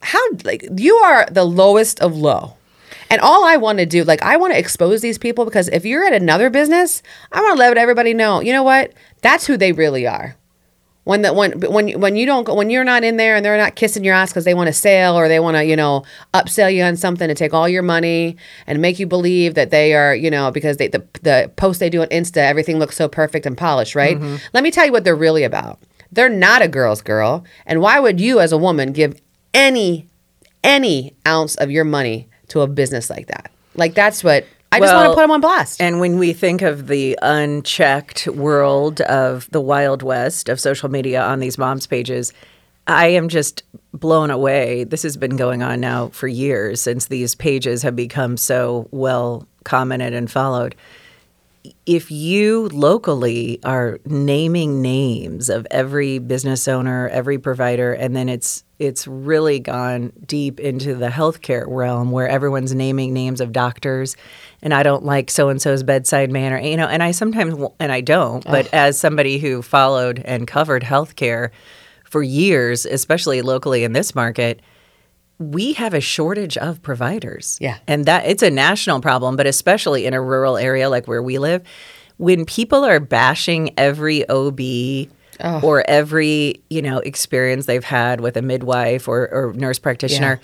How 0.00 0.20
like 0.44 0.66
you 0.76 0.96
are 0.96 1.26
the 1.30 1.44
lowest 1.44 2.00
of 2.00 2.16
low 2.16 2.56
and 3.10 3.20
all 3.20 3.44
I 3.44 3.56
want 3.56 3.78
to 3.78 3.86
do, 3.86 4.04
like, 4.04 4.22
I 4.22 4.36
want 4.36 4.52
to 4.52 4.58
expose 4.58 5.00
these 5.00 5.18
people 5.18 5.44
because 5.44 5.68
if 5.68 5.84
you're 5.84 6.04
at 6.04 6.12
another 6.12 6.50
business, 6.50 7.02
I 7.32 7.40
want 7.40 7.56
to 7.56 7.58
let 7.58 7.78
everybody 7.78 8.14
know. 8.14 8.40
You 8.40 8.52
know 8.52 8.62
what? 8.62 8.92
That's 9.22 9.46
who 9.46 9.56
they 9.56 9.72
really 9.72 10.06
are. 10.06 10.36
When 11.04 11.22
the 11.22 11.32
when 11.32 11.60
when 11.60 12.00
when 12.00 12.16
you 12.16 12.26
don't 12.26 12.42
go, 12.42 12.54
when 12.56 12.68
you're 12.68 12.82
not 12.82 13.04
in 13.04 13.16
there 13.16 13.36
and 13.36 13.44
they're 13.44 13.56
not 13.56 13.76
kissing 13.76 14.02
your 14.02 14.12
ass 14.12 14.32
because 14.32 14.44
they 14.44 14.54
want 14.54 14.66
to 14.66 14.72
sell 14.72 15.16
or 15.16 15.28
they 15.28 15.38
want 15.38 15.56
to 15.56 15.64
you 15.64 15.76
know 15.76 16.02
upsell 16.34 16.74
you 16.74 16.82
on 16.82 16.96
something 16.96 17.28
to 17.28 17.34
take 17.34 17.54
all 17.54 17.68
your 17.68 17.84
money 17.84 18.36
and 18.66 18.82
make 18.82 18.98
you 18.98 19.06
believe 19.06 19.54
that 19.54 19.70
they 19.70 19.94
are 19.94 20.16
you 20.16 20.32
know 20.32 20.50
because 20.50 20.78
they 20.78 20.88
the 20.88 21.06
the 21.22 21.48
post 21.54 21.78
they 21.78 21.88
do 21.88 22.02
on 22.02 22.08
Insta 22.08 22.38
everything 22.38 22.80
looks 22.80 22.96
so 22.96 23.06
perfect 23.08 23.46
and 23.46 23.56
polished 23.56 23.94
right. 23.94 24.16
Mm-hmm. 24.16 24.36
Let 24.52 24.64
me 24.64 24.72
tell 24.72 24.84
you 24.84 24.90
what 24.90 25.04
they're 25.04 25.14
really 25.14 25.44
about. 25.44 25.78
They're 26.10 26.28
not 26.28 26.60
a 26.60 26.66
girl's 26.66 27.02
girl, 27.02 27.44
and 27.66 27.80
why 27.80 28.00
would 28.00 28.20
you 28.20 28.40
as 28.40 28.50
a 28.50 28.58
woman 28.58 28.90
give 28.90 29.20
any 29.54 30.08
any 30.64 31.14
ounce 31.24 31.54
of 31.54 31.70
your 31.70 31.84
money 31.84 32.28
to 32.48 32.60
a 32.60 32.66
business 32.66 33.10
like 33.10 33.26
that? 33.28 33.50
Like 33.74 33.94
that's 33.94 34.24
what 34.24 34.46
I 34.72 34.80
just 34.80 34.94
want 34.94 35.10
to 35.10 35.14
put 35.14 35.22
them 35.22 35.30
on 35.30 35.40
blast. 35.40 35.80
And 35.80 36.00
when 36.00 36.18
we 36.18 36.32
think 36.32 36.62
of 36.62 36.88
the 36.88 37.18
unchecked 37.22 38.26
world 38.28 39.00
of 39.02 39.48
the 39.50 39.60
Wild 39.60 40.02
West 40.02 40.48
of 40.48 40.60
social 40.60 40.90
media 40.90 41.22
on 41.22 41.40
these 41.40 41.56
moms 41.56 41.86
pages, 41.86 42.32
I 42.86 43.08
am 43.08 43.28
just 43.28 43.62
blown 43.92 44.30
away. 44.30 44.84
This 44.84 45.02
has 45.02 45.16
been 45.16 45.36
going 45.36 45.62
on 45.62 45.80
now 45.80 46.08
for 46.08 46.28
years 46.28 46.80
since 46.80 47.06
these 47.06 47.34
pages 47.34 47.82
have 47.82 47.96
become 47.96 48.36
so 48.36 48.88
well 48.90 49.46
commented 49.64 50.14
and 50.14 50.30
followed. 50.30 50.74
If 51.86 52.10
you 52.10 52.68
locally 52.68 53.60
are 53.64 53.98
naming 54.04 54.82
names 54.82 55.48
of 55.48 55.66
every 55.70 56.18
business 56.18 56.68
owner, 56.68 57.08
every 57.08 57.38
provider, 57.38 57.92
and 57.92 58.14
then 58.14 58.28
it's 58.28 58.64
it's 58.78 59.06
really 59.06 59.58
gone 59.58 60.12
deep 60.26 60.60
into 60.60 60.94
the 60.94 61.08
healthcare 61.08 61.64
realm 61.66 62.10
where 62.10 62.28
everyone's 62.28 62.74
naming 62.74 63.14
names 63.14 63.40
of 63.40 63.52
doctors, 63.52 64.16
and 64.62 64.74
I 64.74 64.82
don't 64.82 65.04
like 65.04 65.30
so 65.30 65.48
and 65.48 65.60
so's 65.60 65.82
bedside 65.82 66.30
manner, 66.30 66.58
you 66.58 66.76
know, 66.76 66.86
and 66.86 67.02
I 67.02 67.12
sometimes 67.12 67.54
and 67.80 67.90
I 67.90 68.00
don't, 68.00 68.44
but 68.44 68.72
as 68.74 68.98
somebody 68.98 69.38
who 69.38 69.62
followed 69.62 70.20
and 70.24 70.46
covered 70.46 70.82
healthcare 70.82 71.50
for 72.04 72.22
years, 72.22 72.86
especially 72.86 73.42
locally 73.42 73.84
in 73.84 73.92
this 73.92 74.14
market, 74.14 74.60
we 75.38 75.74
have 75.74 75.94
a 75.94 76.00
shortage 76.00 76.56
of 76.56 76.82
providers. 76.82 77.58
Yeah. 77.60 77.78
And 77.86 78.04
that 78.06 78.26
it's 78.26 78.42
a 78.42 78.50
national 78.50 79.00
problem, 79.00 79.36
but 79.36 79.46
especially 79.46 80.06
in 80.06 80.14
a 80.14 80.20
rural 80.20 80.56
area 80.56 80.88
like 80.88 81.06
where 81.06 81.22
we 81.22 81.38
live, 81.38 81.62
when 82.16 82.44
people 82.46 82.84
are 82.84 83.00
bashing 83.00 83.74
every 83.76 84.28
OB 84.28 84.60
or 85.62 85.84
every 85.88 86.62
you 86.70 86.80
know 86.80 86.98
experience 86.98 87.66
they've 87.66 87.84
had 87.84 88.20
with 88.22 88.36
a 88.36 88.42
midwife 88.42 89.06
or, 89.06 89.28
or 89.28 89.52
nurse 89.52 89.78
practitioner 89.78 90.40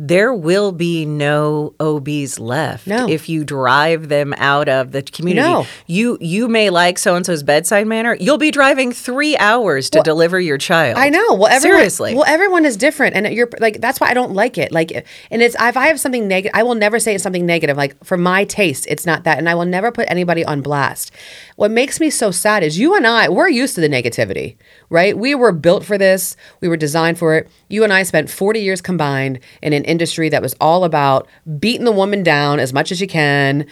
there 0.00 0.32
will 0.32 0.70
be 0.70 1.04
no 1.04 1.74
OBs 1.80 2.38
left 2.38 2.86
No. 2.86 3.08
if 3.08 3.28
you 3.28 3.42
drive 3.44 4.08
them 4.08 4.32
out 4.36 4.68
of 4.68 4.92
the 4.92 5.02
community. 5.02 5.46
No. 5.46 5.66
You 5.86 6.16
you 6.20 6.46
may 6.46 6.70
like 6.70 6.98
so 6.98 7.16
and 7.16 7.26
so's 7.26 7.42
bedside 7.42 7.86
manner. 7.86 8.16
You'll 8.20 8.38
be 8.38 8.52
driving 8.52 8.92
three 8.92 9.36
hours 9.38 9.90
to 9.90 10.00
deliver 10.02 10.38
your 10.38 10.56
child. 10.56 10.98
I 10.98 11.08
know. 11.08 11.34
Well, 11.34 11.46
everyone, 11.46 11.78
seriously. 11.78 12.14
Well, 12.14 12.24
everyone 12.26 12.64
is 12.64 12.76
different, 12.76 13.16
and 13.16 13.26
you're 13.34 13.48
like 13.58 13.80
that's 13.80 13.98
why 14.00 14.08
I 14.08 14.14
don't 14.14 14.32
like 14.34 14.56
it. 14.56 14.70
Like, 14.70 14.92
and 15.30 15.42
it's 15.42 15.56
if 15.58 15.76
I 15.76 15.88
have 15.88 15.98
something 15.98 16.28
negative, 16.28 16.52
I 16.54 16.62
will 16.62 16.76
never 16.76 17.00
say 17.00 17.14
it's 17.14 17.22
something 17.24 17.44
negative. 17.44 17.76
Like 17.76 18.02
for 18.04 18.16
my 18.16 18.44
taste, 18.44 18.86
it's 18.88 19.04
not 19.04 19.24
that, 19.24 19.38
and 19.38 19.48
I 19.48 19.54
will 19.56 19.64
never 19.66 19.90
put 19.90 20.08
anybody 20.08 20.44
on 20.44 20.60
blast. 20.62 21.10
What 21.56 21.72
makes 21.72 21.98
me 21.98 22.08
so 22.08 22.30
sad 22.30 22.62
is 22.62 22.78
you 22.78 22.94
and 22.94 23.04
I 23.06 23.28
we're 23.28 23.48
used 23.48 23.74
to 23.74 23.80
the 23.80 23.88
negativity, 23.88 24.56
right? 24.90 25.18
We 25.18 25.34
were 25.34 25.50
built 25.50 25.84
for 25.84 25.98
this. 25.98 26.36
We 26.60 26.68
were 26.68 26.76
designed 26.76 27.18
for 27.18 27.34
it. 27.36 27.48
You 27.68 27.82
and 27.84 27.92
I 27.92 28.04
spent 28.04 28.30
40 28.30 28.60
years 28.60 28.80
combined 28.80 29.40
in 29.60 29.72
an 29.72 29.84
industry 29.88 30.28
that 30.28 30.42
was 30.42 30.54
all 30.60 30.84
about 30.84 31.26
beating 31.58 31.84
the 31.84 31.92
woman 31.92 32.22
down 32.22 32.60
as 32.60 32.72
much 32.72 32.92
as 32.92 33.00
you 33.00 33.06
can, 33.06 33.66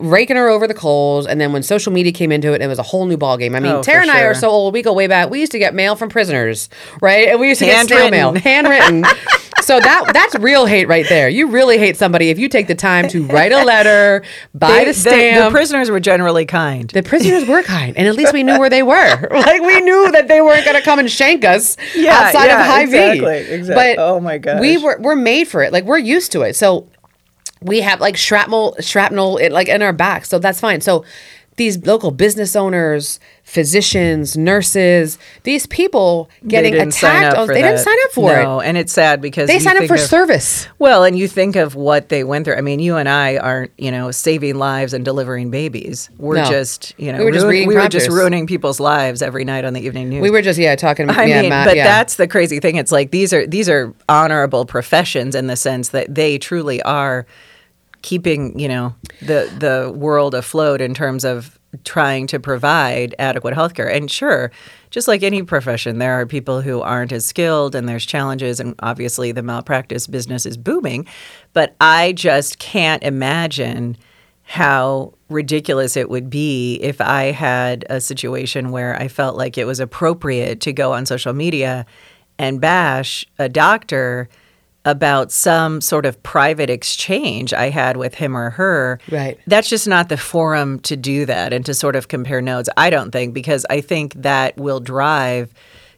raking 0.00 0.36
her 0.36 0.48
over 0.48 0.66
the 0.66 0.74
coals, 0.74 1.26
and 1.26 1.40
then 1.40 1.52
when 1.52 1.62
social 1.62 1.92
media 1.92 2.12
came 2.12 2.32
into 2.32 2.52
it, 2.52 2.62
it 2.62 2.66
was 2.66 2.78
a 2.78 2.82
whole 2.82 3.06
new 3.06 3.16
ballgame. 3.16 3.54
I 3.54 3.60
mean, 3.60 3.72
Oh, 3.72 3.82
Tara 3.82 4.02
and 4.02 4.10
I 4.10 4.22
are 4.22 4.34
so 4.34 4.48
old. 4.48 4.74
We 4.74 4.82
go 4.82 4.92
way 4.92 5.06
back. 5.06 5.30
We 5.30 5.40
used 5.40 5.52
to 5.52 5.58
get 5.58 5.74
mail 5.74 5.96
from 5.96 6.08
prisoners, 6.08 6.68
right? 7.00 7.28
And 7.28 7.40
we 7.40 7.48
used 7.48 7.60
to 7.60 7.66
get 7.66 7.86
snail 7.86 8.10
mail, 8.10 8.34
Handwritten. 8.34 9.04
so 9.62 9.80
that 9.80 10.10
that's 10.12 10.34
real 10.36 10.66
hate 10.66 10.88
right 10.88 11.06
there. 11.08 11.28
You 11.28 11.48
really 11.48 11.78
hate 11.78 11.96
somebody 11.96 12.28
if 12.30 12.38
you 12.38 12.48
take 12.48 12.66
the 12.66 12.74
time 12.74 13.08
to 13.08 13.24
write 13.26 13.52
a 13.52 13.64
letter, 13.64 14.22
buy 14.54 14.68
They- 14.68 14.78
the 14.86 14.92
the, 14.92 14.94
stamp. 14.94 15.44
the 15.46 15.50
prisoners 15.56 15.90
were 15.90 16.00
generally 16.00 16.44
kind. 16.44 16.90
The 16.90 17.02
prisoners 17.02 17.46
were 17.46 17.62
kind, 17.62 17.96
and 17.96 18.06
at 18.06 18.14
least 18.16 18.32
we 18.32 18.42
knew 18.42 18.58
where 18.58 18.70
they 18.70 18.82
were. 18.82 19.28
Like 19.52 19.62
we 19.62 19.80
knew 19.80 20.10
that 20.12 20.28
they 20.28 20.40
weren't 20.40 20.64
going 20.64 20.76
to 20.76 20.82
come 20.82 20.98
and 20.98 21.10
shank 21.10 21.44
us 21.44 21.76
Yeah, 21.94 22.12
outside 22.18 22.46
yeah, 22.46 22.60
of 22.60 22.66
High 22.66 22.82
exactly, 22.82 23.42
V. 23.44 23.52
exactly. 23.52 23.94
But 23.96 23.98
Oh 24.02 24.20
my 24.20 24.38
god, 24.38 24.60
we 24.60 24.76
were 24.78 24.98
we're 25.00 25.16
made 25.16 25.48
for 25.48 25.62
it. 25.62 25.72
Like 25.72 25.84
we're 25.84 25.98
used 25.98 26.32
to 26.32 26.42
it. 26.42 26.54
So 26.56 26.86
we 27.60 27.80
have 27.80 28.00
like 28.00 28.16
shrapnel, 28.16 28.76
shrapnel, 28.80 29.38
it, 29.38 29.52
like 29.52 29.68
in 29.68 29.82
our 29.82 29.92
back 29.92 30.24
So 30.26 30.38
that's 30.38 30.60
fine. 30.60 30.80
So 30.80 31.04
these 31.62 31.86
local 31.86 32.10
business 32.10 32.56
owners, 32.56 33.20
physicians, 33.44 34.36
nurses, 34.36 35.18
these 35.44 35.66
people 35.66 36.28
getting 36.48 36.72
they 36.72 36.78
didn't 36.80 36.94
sign 36.94 37.22
attacked. 37.22 37.36
for 37.46 37.54
they 37.54 37.62
didn't 37.62 37.78
sign 37.78 37.96
up 38.04 38.10
for 38.12 38.32
no, 38.32 38.40
it. 38.40 38.42
No, 38.44 38.60
and 38.60 38.76
it's 38.76 38.92
sad 38.92 39.20
because 39.20 39.46
They 39.48 39.58
signed 39.58 39.78
up 39.78 39.86
for 39.86 39.94
of- 39.94 40.00
service. 40.00 40.66
Well, 40.78 41.04
and 41.04 41.16
you 41.16 41.28
think 41.28 41.54
of 41.54 41.74
what 41.74 42.08
they 42.08 42.24
went 42.24 42.44
through. 42.46 42.56
I 42.56 42.60
mean, 42.60 42.80
you 42.80 42.96
and 42.96 43.08
I 43.08 43.36
aren't, 43.36 43.70
you 43.78 43.90
know, 43.90 44.10
saving 44.10 44.56
lives 44.56 44.92
and 44.92 45.04
delivering 45.04 45.50
babies. 45.50 46.10
We're 46.18 46.36
No. 46.36 46.44
just, 46.50 46.94
you 46.98 47.12
know, 47.12 47.18
We 47.18 47.24
were 47.26 47.30
just 47.32 47.46
ruin- 47.46 47.68
we 47.68 47.74
were 47.76 47.88
just 47.88 48.08
ruining 48.10 48.46
people's 48.46 48.80
lives 48.80 49.22
every 49.22 49.44
night 49.44 49.64
on 49.64 49.74
the 49.74 49.80
evening 49.86 50.08
news. 50.08 50.22
We 50.22 50.30
were 50.30 50.42
just 50.42 50.58
yeah 50.58 50.74
talking. 50.74 51.08
I 51.10 51.24
yeah, 51.26 51.40
mean, 51.42 51.50
Matt, 51.50 51.66
but 51.68 51.76
yeah. 51.76 51.84
that's 51.84 52.16
the 52.16 52.26
crazy 52.26 52.58
thing. 52.58 52.76
It's 52.76 52.90
like 52.92 53.10
these 53.12 53.32
are 53.32 53.46
these 53.46 53.68
are 53.68 53.92
honorable 54.08 54.64
professions 54.64 55.34
in 55.34 55.46
the 55.46 55.56
sense 55.56 55.90
that 55.90 56.12
they 56.14 56.38
truly 56.38 56.82
are 56.82 57.26
keeping, 58.02 58.58
you 58.58 58.68
know, 58.68 58.94
the 59.20 59.52
the 59.58 59.92
world 59.96 60.34
afloat 60.34 60.80
in 60.80 60.94
terms 60.94 61.24
of 61.24 61.58
trying 61.84 62.26
to 62.26 62.38
provide 62.38 63.14
adequate 63.18 63.54
health 63.54 63.74
care. 63.74 63.90
And 63.90 64.10
sure, 64.10 64.50
just 64.90 65.08
like 65.08 65.22
any 65.22 65.42
profession, 65.42 65.98
there 65.98 66.20
are 66.20 66.26
people 66.26 66.60
who 66.60 66.82
aren't 66.82 67.12
as 67.12 67.24
skilled 67.24 67.74
and 67.74 67.88
there's 67.88 68.04
challenges 68.04 68.60
and 68.60 68.74
obviously 68.80 69.32
the 69.32 69.42
malpractice 69.42 70.06
business 70.06 70.44
is 70.44 70.56
booming, 70.56 71.06
but 71.54 71.74
I 71.80 72.12
just 72.12 72.58
can't 72.58 73.02
imagine 73.02 73.96
how 74.42 75.14
ridiculous 75.30 75.96
it 75.96 76.10
would 76.10 76.28
be 76.28 76.74
if 76.82 77.00
I 77.00 77.30
had 77.30 77.86
a 77.88 78.00
situation 78.00 78.70
where 78.70 78.94
I 79.00 79.08
felt 79.08 79.36
like 79.36 79.56
it 79.56 79.64
was 79.64 79.80
appropriate 79.80 80.60
to 80.62 80.72
go 80.72 80.92
on 80.92 81.06
social 81.06 81.32
media 81.32 81.86
and 82.38 82.60
bash 82.60 83.24
a 83.38 83.48
doctor 83.48 84.28
about 84.84 85.30
some 85.30 85.80
sort 85.80 86.06
of 86.06 86.22
private 86.22 86.70
exchange 86.70 87.52
I 87.54 87.70
had 87.70 87.96
with 87.96 88.14
him 88.14 88.36
or 88.36 88.50
her. 88.50 88.98
Right. 89.10 89.38
That's 89.46 89.68
just 89.68 89.86
not 89.86 90.08
the 90.08 90.16
forum 90.16 90.80
to 90.80 90.96
do 90.96 91.24
that 91.26 91.52
and 91.52 91.64
to 91.66 91.74
sort 91.74 91.96
of 91.96 92.08
compare 92.08 92.40
notes. 92.40 92.68
I 92.76 92.90
don't 92.90 93.10
think 93.10 93.34
because 93.34 93.64
I 93.70 93.80
think 93.80 94.14
that 94.14 94.56
will 94.56 94.80
drive 94.80 95.52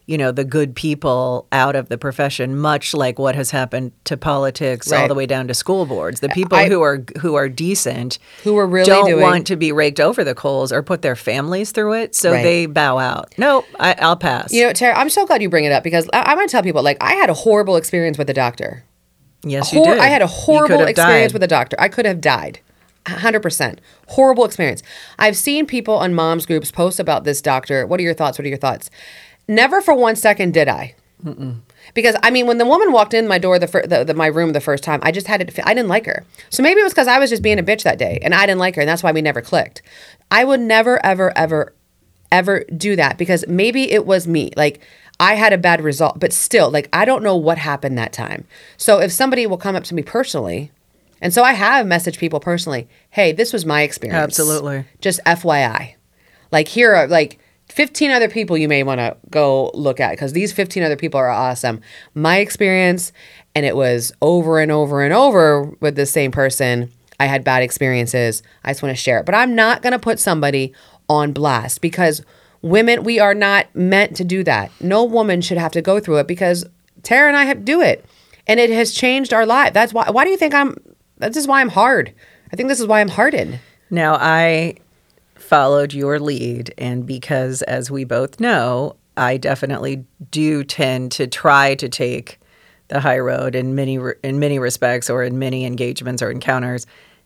you 0.07 0.17
know 0.17 0.31
the 0.31 0.43
good 0.43 0.75
people 0.75 1.47
out 1.51 1.75
of 1.75 1.89
the 1.89 1.97
profession 1.97 2.55
much 2.57 2.93
like 2.93 3.17
what 3.17 3.33
has 3.35 3.49
happened 3.51 3.91
to 4.03 4.15
politics 4.15 4.91
all 4.91 5.07
the 5.07 5.15
way 5.15 5.25
down 5.25 5.47
to 5.47 5.53
school 5.53 5.85
boards 5.85 6.19
the 6.19 6.29
people 6.29 6.57
I- 6.57 6.67
who 6.69 6.81
are 6.81 7.03
who 7.21 7.35
are 7.35 7.49
decent 7.49 8.19
Who 8.43 8.55
are 8.57 8.67
really 8.67 8.85
don't 8.85 9.09
doing- 9.09 9.21
want 9.21 9.47
to 9.47 9.55
be 9.55 9.71
raked 9.71 9.99
over 9.99 10.23
the 10.23 10.35
coals 10.35 10.71
or 10.71 10.83
put 10.83 11.01
their 11.01 11.15
families 11.15 11.71
through 11.71 11.93
it 11.93 12.13
so 12.15 12.31
Right. 12.31 12.43
they 12.43 12.65
bow 12.67 12.97
out 12.99 13.33
no 13.37 13.65
I, 13.79 13.95
i'll 13.99 14.15
pass 14.15 14.53
You 14.53 14.67
know, 14.67 14.73
Tara, 14.73 14.95
I'm 14.97 15.09
so 15.09 15.25
glad 15.25 15.41
you 15.41 15.49
bring 15.49 15.65
it 15.65 15.71
up 15.71 15.83
because 15.83 16.07
I, 16.13 16.21
I'm 16.21 16.37
going 16.37 16.47
to 16.47 16.51
tell 16.51 16.63
people 16.63 16.83
like 16.83 16.97
I 17.01 17.13
had 17.13 17.29
a 17.29 17.33
horrible 17.33 17.75
experience 17.75 18.17
with 18.17 18.27
the 18.27 18.33
doctor. 18.33 18.83
yes 19.43 19.73
you 19.73 19.83
did 19.83 19.97
I 19.97 20.05
had 20.07 20.21
a 20.21 20.27
horrible 20.27 20.81
experience 20.81 21.31
died. 21.31 21.33
with 21.33 21.43
a 21.43 21.47
doctor. 21.47 21.75
I 21.79 21.89
could 21.89 22.05
have 22.05 22.21
died. 22.21 22.59
100%. 23.05 23.77
Horrible 24.07 24.45
experience. 24.45 24.81
I've 25.19 25.37
seen 25.37 25.67
people 25.67 25.93
on 25.95 26.15
moms 26.15 26.47
groups 26.47 26.71
post 26.71 26.99
about 26.99 27.23
this 27.23 27.39
doctor. 27.39 27.85
What 27.85 27.99
are 27.99 28.03
your 28.03 28.15
thoughts? 28.15 28.39
What 28.39 28.45
are 28.45 28.49
your 28.49 28.57
thoughts? 28.57 28.89
Never 29.47 29.81
for 29.81 29.93
one 29.93 30.15
second 30.15 30.53
did 30.53 30.67
I. 30.67 30.95
Because 31.93 32.15
I 32.21 32.29
mean, 32.29 32.45
when 32.45 32.57
the 32.57 32.65
woman 32.65 32.91
walked 32.91 33.13
in 33.13 33.27
my 33.27 33.37
door, 33.37 33.57
the, 33.57 33.67
fir- 33.67 33.87
the, 33.87 34.03
the 34.03 34.13
my 34.13 34.27
room 34.27 34.53
the 34.53 34.61
first 34.61 34.83
time, 34.83 34.99
I 35.01 35.11
just 35.11 35.27
had 35.27 35.47
to. 35.47 35.67
I 35.67 35.73
didn't 35.73 35.89
like 35.89 36.05
her. 36.05 36.23
So 36.49 36.61
maybe 36.61 36.81
it 36.81 36.83
was 36.83 36.93
because 36.93 37.07
I 37.07 37.19
was 37.19 37.29
just 37.29 37.41
being 37.41 37.57
a 37.57 37.63
bitch 37.63 37.83
that 37.83 37.97
day, 37.97 38.19
and 38.21 38.33
I 38.33 38.45
didn't 38.45 38.59
like 38.59 38.75
her, 38.75 38.81
and 38.81 38.89
that's 38.89 39.01
why 39.01 39.11
we 39.11 39.21
never 39.21 39.41
clicked. 39.41 39.81
I 40.29 40.43
would 40.43 40.59
never, 40.59 41.03
ever, 41.05 41.35
ever, 41.37 41.73
ever 42.31 42.63
do 42.75 42.95
that 42.95 43.17
because 43.17 43.47
maybe 43.47 43.91
it 43.91 44.05
was 44.05 44.27
me. 44.27 44.51
Like 44.57 44.81
I 45.19 45.35
had 45.35 45.53
a 45.53 45.57
bad 45.57 45.81
result, 45.81 46.19
but 46.19 46.33
still, 46.33 46.69
like 46.69 46.89
I 46.91 47.05
don't 47.05 47.23
know 47.23 47.35
what 47.35 47.57
happened 47.57 47.97
that 47.97 48.13
time. 48.13 48.45
So 48.77 48.99
if 48.99 49.11
somebody 49.11 49.47
will 49.47 49.57
come 49.57 49.75
up 49.75 49.85
to 49.85 49.95
me 49.95 50.03
personally, 50.03 50.71
and 51.21 51.33
so 51.33 51.43
I 51.43 51.53
have 51.53 51.85
messaged 51.85 52.17
people 52.17 52.39
personally, 52.39 52.87
hey, 53.11 53.31
this 53.31 53.53
was 53.53 53.65
my 53.65 53.81
experience. 53.83 54.21
Absolutely. 54.21 54.85
Just 55.01 55.21
FYI. 55.25 55.95
Like 56.51 56.67
here 56.67 56.93
are 56.93 57.07
like 57.07 57.39
15 57.75 58.09
other 58.09 58.29
people 58.29 58.57
you 58.57 58.69
may 58.69 58.83
want 58.83 58.99
to 58.99 59.17
go 59.29 59.69
look 59.73 59.99
at 59.99 60.11
because 60.11 60.31
these 60.31 60.53
15 60.53 60.81
other 60.81 60.95
people 60.95 61.19
are 61.19 61.29
awesome. 61.29 61.81
My 62.13 62.37
experience, 62.37 63.11
and 63.53 63.65
it 63.65 63.75
was 63.75 64.13
over 64.21 64.61
and 64.61 64.71
over 64.71 65.03
and 65.03 65.13
over 65.13 65.63
with 65.81 65.97
the 65.97 66.05
same 66.05 66.31
person. 66.31 66.89
I 67.19 67.25
had 67.25 67.43
bad 67.43 67.63
experiences. 67.63 68.43
I 68.63 68.69
just 68.69 68.81
want 68.81 68.95
to 68.95 69.01
share 69.01 69.19
it. 69.19 69.25
But 69.25 69.35
I'm 69.35 69.55
not 69.55 69.81
going 69.81 69.91
to 69.91 69.99
put 69.99 70.19
somebody 70.19 70.73
on 71.09 71.33
blast 71.33 71.81
because 71.81 72.23
women, 72.61 73.03
we 73.03 73.19
are 73.19 73.33
not 73.33 73.67
meant 73.75 74.15
to 74.15 74.23
do 74.23 74.41
that. 74.45 74.71
No 74.79 75.03
woman 75.03 75.41
should 75.41 75.57
have 75.57 75.73
to 75.73 75.81
go 75.81 75.99
through 75.99 76.19
it 76.19 76.27
because 76.27 76.65
Tara 77.03 77.27
and 77.27 77.35
I 77.35 77.43
have 77.43 77.65
do 77.65 77.81
it. 77.81 78.05
And 78.47 78.57
it 78.57 78.69
has 78.69 78.93
changed 78.93 79.33
our 79.33 79.45
life. 79.45 79.73
That's 79.73 79.93
why 79.93 80.09
why 80.11 80.23
do 80.23 80.29
you 80.29 80.37
think 80.37 80.53
I'm 80.53 80.77
this 81.17 81.35
is 81.35 81.47
why 81.47 81.59
I'm 81.59 81.69
hard. 81.69 82.13
I 82.53 82.55
think 82.55 82.69
this 82.69 82.79
is 82.79 82.87
why 82.87 83.01
I'm 83.01 83.09
hardened. 83.09 83.59
Now, 83.89 84.15
I 84.15 84.75
followed 85.45 85.93
your 85.93 86.19
lead, 86.19 86.73
and 86.77 87.05
because, 87.05 87.61
as 87.63 87.89
we 87.91 88.03
both 88.03 88.39
know, 88.39 88.95
I 89.17 89.37
definitely 89.37 90.05
do 90.31 90.63
tend 90.63 91.11
to 91.13 91.27
try 91.27 91.75
to 91.75 91.87
take 91.87 92.39
the 92.89 92.99
high 92.99 93.19
road 93.19 93.55
in 93.55 93.73
many 93.75 93.97
in 94.23 94.39
many 94.39 94.59
respects, 94.59 95.09
or 95.09 95.23
in 95.23 95.39
many 95.39 95.65
engagements 95.65 96.21
or 96.21 96.29
encounters, 96.31 96.85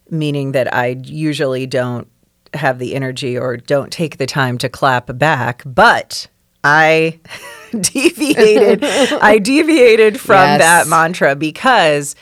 meaning 0.10 0.52
that 0.54 0.74
I 0.74 0.98
usually 1.04 1.66
don't 1.66 2.08
have 2.54 2.80
the 2.80 2.96
energy 2.96 3.38
or 3.38 3.58
don't 3.58 3.92
take 3.92 4.18
the 4.18 4.26
time 4.26 4.58
to 4.60 4.70
clap 4.70 5.18
back, 5.18 5.64
but. 5.66 6.28
I 6.62 7.20
deviated. 7.72 8.84
I 9.22 9.38
deviated 9.40 10.20
from 10.20 10.36
Yes. 10.36 10.60
that 10.60 10.88
mantra 10.88 11.34
because 11.36 12.16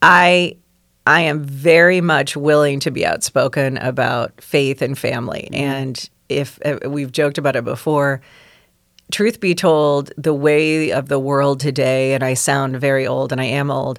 I 0.00 0.56
I 1.08 1.22
am 1.22 1.42
very 1.42 2.02
much 2.02 2.36
willing 2.36 2.80
to 2.80 2.90
be 2.90 3.06
outspoken 3.06 3.78
about 3.78 4.38
faith 4.42 4.82
and 4.82 4.96
family. 4.96 5.48
And 5.54 6.08
if 6.28 6.58
uh, 6.66 6.80
we've 6.86 7.10
joked 7.10 7.38
about 7.38 7.56
it 7.56 7.64
before, 7.64 8.20
truth 9.10 9.40
be 9.40 9.54
told, 9.54 10.12
the 10.18 10.34
way 10.34 10.92
of 10.92 11.08
the 11.08 11.18
world 11.18 11.60
today, 11.60 12.12
and 12.12 12.22
I 12.22 12.34
sound 12.34 12.76
very 12.76 13.06
old 13.06 13.32
and 13.32 13.40
I 13.40 13.46
am 13.46 13.70
old, 13.70 13.98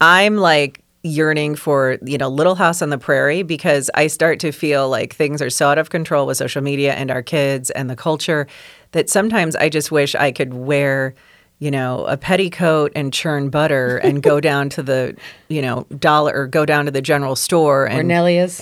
I'm 0.00 0.36
like 0.36 0.80
yearning 1.02 1.56
for, 1.56 1.98
you 2.04 2.18
know, 2.18 2.28
Little 2.28 2.54
House 2.54 2.82
on 2.82 2.90
the 2.90 2.98
Prairie 2.98 3.42
because 3.42 3.90
I 3.96 4.06
start 4.06 4.38
to 4.38 4.52
feel 4.52 4.88
like 4.88 5.12
things 5.12 5.42
are 5.42 5.50
so 5.50 5.70
out 5.70 5.78
of 5.78 5.90
control 5.90 6.24
with 6.24 6.36
social 6.36 6.62
media 6.62 6.94
and 6.94 7.10
our 7.10 7.22
kids 7.22 7.70
and 7.70 7.90
the 7.90 7.96
culture 7.96 8.46
that 8.92 9.10
sometimes 9.10 9.56
I 9.56 9.68
just 9.68 9.90
wish 9.90 10.14
I 10.14 10.30
could 10.30 10.54
wear 10.54 11.16
you 11.64 11.70
know, 11.70 12.04
a 12.04 12.18
petticoat 12.18 12.92
and 12.94 13.10
churn 13.10 13.48
butter 13.48 13.96
and 13.96 14.22
go 14.22 14.38
down 14.38 14.68
to 14.68 14.82
the, 14.82 15.16
you 15.48 15.62
know, 15.62 15.86
dollar 15.98 16.34
or 16.34 16.46
go 16.46 16.66
down 16.66 16.84
to 16.84 16.90
the 16.90 17.00
general 17.00 17.34
store 17.34 17.86
and 17.86 17.96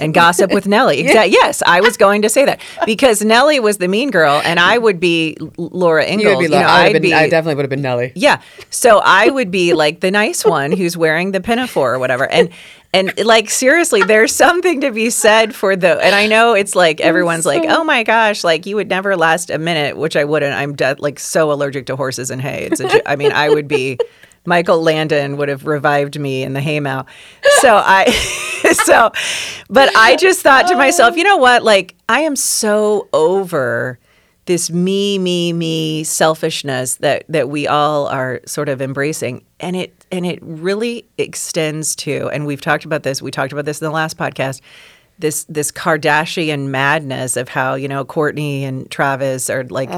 and 0.01 0.15
gossip 0.15 0.53
with 0.53 0.69
Nellie. 0.69 1.01
Exactly. 1.13 1.33
Yes, 1.33 1.65
I 1.67 1.81
was 1.81 1.97
going 1.97 2.23
to 2.23 2.29
say 2.29 2.45
that 2.45 2.61
because 2.87 3.25
Nellie 3.25 3.59
was 3.59 3.79
the 3.79 3.89
mean 3.89 4.13
girl 4.13 4.41
and 4.45 4.61
I 4.61 4.79
would 4.79 5.01
be 5.01 5.37
Laura 5.57 6.07
Ingalls. 6.07 6.39
Be, 6.39 6.45
you 6.45 6.51
know, 6.51 6.59
I, 6.59 6.85
would 6.85 6.93
been, 6.93 7.03
be 7.03 7.13
I 7.13 7.29
definitely 7.29 7.57
would 7.57 7.65
have 7.65 7.71
been 7.71 7.83
Nellie. 7.83 8.13
yeah. 8.15 8.41
So 8.71 9.01
I 9.05 9.31
would 9.31 9.51
be 9.51 9.75
like 9.75 9.99
the 9.99 10.13
nice 10.13 10.45
one 10.45 10.71
who's 10.71 10.97
wearing 10.97 11.33
the 11.33 11.41
pinafore 11.41 11.95
or 11.95 11.99
whatever. 11.99 12.31
And 12.31 12.51
And 12.95 13.13
like 13.25 13.49
seriously, 13.49 14.03
there's 14.03 14.35
something 14.35 14.83
to 14.83 14.91
be 14.91 15.09
said 15.09 15.55
for 15.55 15.77
the. 15.77 15.99
And 16.03 16.15
I 16.15 16.27
know 16.27 16.53
it's 16.53 16.75
like 16.75 17.01
everyone's 17.01 17.47
like, 17.47 17.65
oh 17.67 17.85
my 17.85 18.03
gosh, 18.03 18.45
like 18.45 18.67
you 18.67 18.77
would 18.77 18.89
never 18.89 19.17
last 19.17 19.49
a 19.49 19.59
minute, 19.59 19.97
which 19.97 20.15
I 20.15 20.25
wouldn't. 20.25 20.55
I'm 20.55 20.75
de- 20.75 20.97
like 20.99 21.19
so 21.19 21.53
allergic 21.53 21.87
to 21.87 21.97
horses 21.97 22.31
and 22.31 22.43
hay. 22.43 22.69
It's 22.71 22.81
a. 22.81 23.09
I 23.09 23.17
mean, 23.17 23.33
I 23.33 23.49
would 23.49 23.69
be. 23.69 23.99
Michael 24.45 24.83
Landon 24.83 25.37
would 25.37 25.49
have 25.49 25.67
revived 25.67 26.19
me 26.19 26.43
in 26.43 26.53
the 26.53 26.61
haymow. 26.61 27.07
So 27.61 27.77
I, 27.77 28.11
so, 28.85 29.13
but 29.71 29.95
I 29.95 30.17
just 30.17 30.41
thought 30.41 30.67
to 30.67 30.75
myself, 30.75 31.13
oh. 31.13 31.17
you 31.17 31.23
know 31.23 31.37
what? 31.37 31.63
Like 31.63 31.95
I 32.09 32.23
am 32.23 32.35
so 32.35 33.09
over 33.13 34.01
this 34.47 34.71
me, 34.71 35.19
me, 35.19 35.53
me 35.53 36.05
selfishness 36.05 36.97
that 36.97 37.25
that 37.29 37.49
we 37.49 37.67
all 37.67 38.09
are 38.09 38.41
sort 38.47 38.69
of 38.69 38.83
embracing, 38.83 39.45
and 39.61 39.77
it 39.77 40.07
and 40.11 40.27
it 40.27 40.39
really 40.43 41.07
extends 41.19 41.95
to. 41.97 42.29
And 42.31 42.47
we've 42.47 42.61
talked 42.61 42.85
about 42.85 43.03
this. 43.05 43.23
We 43.23 43.31
talked 43.31 43.53
about 43.53 43.65
this 43.65 43.81
in 43.81 43.85
the 43.85 43.93
last 43.93 44.17
podcast. 44.17 44.61
This 45.19 45.45
this 45.45 45.71
Kardashian 45.71 46.69
madness 46.69 47.37
of 47.37 47.49
how 47.49 47.75
you 47.75 47.87
know 47.87 48.05
Kourtney 48.05 48.63
and 48.63 48.91
Travis 48.91 49.49
are 49.49 49.65
like 49.65 49.91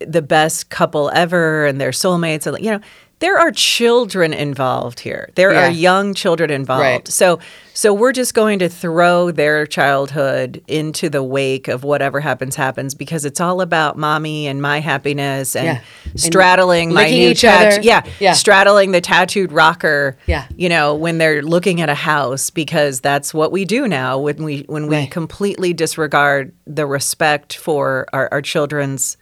the 0.00 0.22
best 0.22 0.70
couple 0.70 1.10
ever, 1.14 1.66
and 1.66 1.80
they're 1.80 1.90
soulmates, 1.90 2.46
and 2.46 2.62
you 2.64 2.70
know 2.70 2.80
there 3.20 3.38
are 3.38 3.52
children 3.52 4.32
involved 4.32 4.98
here. 4.98 5.30
There 5.36 5.52
Yeah. 5.52 5.68
are 5.68 5.70
young 5.70 6.12
children 6.12 6.50
involved. 6.50 6.82
Right. 6.82 7.06
So 7.08 7.38
so 7.72 7.94
we're 7.94 8.10
just 8.12 8.34
going 8.34 8.58
to 8.58 8.68
throw 8.68 9.30
their 9.30 9.64
childhood 9.64 10.60
into 10.66 11.08
the 11.08 11.22
wake 11.22 11.68
of 11.68 11.84
whatever 11.84 12.18
happens 12.20 12.56
happens 12.56 12.94
because 12.96 13.24
it's 13.24 13.40
all 13.40 13.60
about 13.60 13.96
mommy 13.96 14.48
and 14.48 14.60
my 14.60 14.80
happiness 14.80 15.54
and 15.54 15.66
Yeah. 15.66 15.80
And 16.10 16.20
straddling 16.20 16.92
my 16.92 17.04
licking 17.04 17.18
new 17.20 17.34
tat-. 17.34 17.84
Yeah, 17.84 18.02
Yeah. 18.18 18.32
straddling 18.32 18.90
the 18.90 19.00
tattooed 19.00 19.52
rocker. 19.52 20.16
Yeah. 20.26 20.46
You 20.56 20.68
know, 20.68 20.92
when 20.94 21.18
they're 21.18 21.42
looking 21.42 21.80
at 21.80 21.88
a 21.88 21.94
house 21.94 22.50
because 22.50 23.00
that's 23.00 23.32
what 23.32 23.52
we 23.52 23.64
do 23.64 23.86
now 23.86 24.18
when 24.18 24.42
we 24.42 24.64
when 24.68 24.88
we 24.88 24.96
Right. 24.96 25.10
completely 25.12 25.72
disregard 25.72 26.52
the 26.66 26.86
respect 26.86 27.54
for 27.56 28.06
our, 28.12 28.28
our 28.32 28.42
children's 28.42 29.16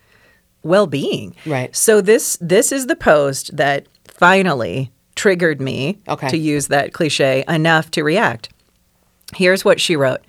well-being. 0.62 1.34
Right. 1.46 1.74
So 1.74 2.00
this 2.00 2.36
this 2.40 2.72
is 2.72 2.86
the 2.86 2.96
post 2.96 3.56
that 3.56 3.86
finally 4.08 4.90
triggered 5.16 5.60
me 5.60 5.98
Okay. 6.08 6.28
to 6.28 6.36
use 6.38 6.68
that 6.68 6.92
cliche 6.92 7.44
enough 7.48 7.90
to 7.92 8.02
react. 8.04 8.48
Here's 9.34 9.64
what 9.64 9.80
she 9.80 9.96
wrote. 9.96 10.20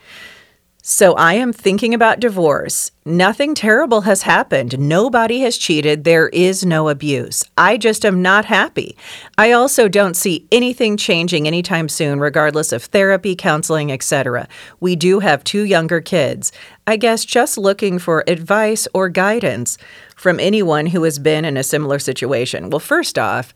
So 0.83 1.13
I 1.13 1.35
am 1.35 1.53
thinking 1.53 1.93
about 1.93 2.19
divorce. 2.19 2.89
Nothing 3.05 3.53
terrible 3.53 4.01
has 4.01 4.23
happened. 4.23 4.79
Nobody 4.79 5.41
has 5.41 5.55
cheated. 5.55 6.03
There 6.03 6.27
is 6.29 6.65
no 6.65 6.89
abuse. 6.89 7.43
I 7.55 7.77
just 7.77 8.03
am 8.03 8.23
not 8.23 8.45
happy. 8.45 8.97
I 9.37 9.51
also 9.51 9.87
don't 9.87 10.15
see 10.15 10.47
anything 10.51 10.97
changing 10.97 11.45
anytime 11.45 11.87
soon 11.87 12.19
regardless 12.19 12.71
of 12.71 12.83
therapy, 12.85 13.35
counseling, 13.35 13.91
etc. 13.91 14.47
We 14.79 14.95
do 14.95 15.19
have 15.19 15.43
two 15.43 15.65
younger 15.65 16.01
kids. 16.01 16.51
I 16.87 16.97
guess 16.97 17.25
just 17.25 17.59
looking 17.59 17.99
for 17.99 18.23
advice 18.25 18.87
or 18.91 19.07
guidance 19.07 19.77
from 20.21 20.39
anyone 20.39 20.85
who 20.85 21.01
has 21.01 21.17
been 21.17 21.43
in 21.45 21.57
a 21.57 21.63
similar 21.63 21.97
situation. 21.97 22.69
Well, 22.69 22.79
first 22.79 23.17
off, 23.17 23.55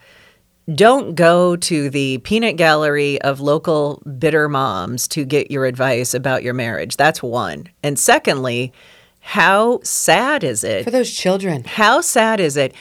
don't 0.73 1.13
go 1.13 1.55
to 1.55 1.91
the 1.91 2.17
peanut 2.23 2.57
gallery 2.57 3.21
of 3.21 3.39
local 3.39 4.01
bitter 4.17 4.49
moms 4.49 5.07
to 5.09 5.25
get 5.25 5.51
your 5.51 5.67
advice 5.67 6.15
about 6.15 6.41
your 6.41 6.55
marriage. 6.55 6.97
That's 6.97 7.21
one. 7.21 7.67
And 7.83 7.99
secondly, 7.99 8.73
how 9.19 9.79
sad 9.83 10.43
is 10.43 10.63
it? 10.63 10.85
For 10.85 10.89
those 10.89 11.11
children. 11.11 11.65
How 11.65 12.01
sad 12.01 12.39
is 12.39 12.57
it 12.57 12.73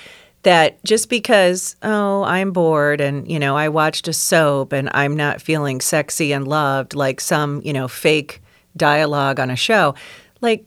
that 0.44 0.82
just 0.82 1.10
because, 1.10 1.76
oh, 1.82 2.22
I'm 2.22 2.52
bored 2.52 3.02
and, 3.02 3.30
you 3.30 3.38
know, 3.38 3.54
I 3.54 3.68
watched 3.68 4.08
a 4.08 4.14
soap 4.14 4.72
and 4.72 4.88
I'm 4.94 5.14
not 5.14 5.42
feeling 5.42 5.82
sexy 5.82 6.32
and 6.32 6.48
loved 6.48 6.94
like 6.94 7.20
some, 7.20 7.60
you 7.62 7.74
know, 7.74 7.86
fake 7.86 8.40
dialogue 8.78 9.38
on 9.38 9.50
a 9.50 9.56
show, 9.56 9.94
like 10.40 10.64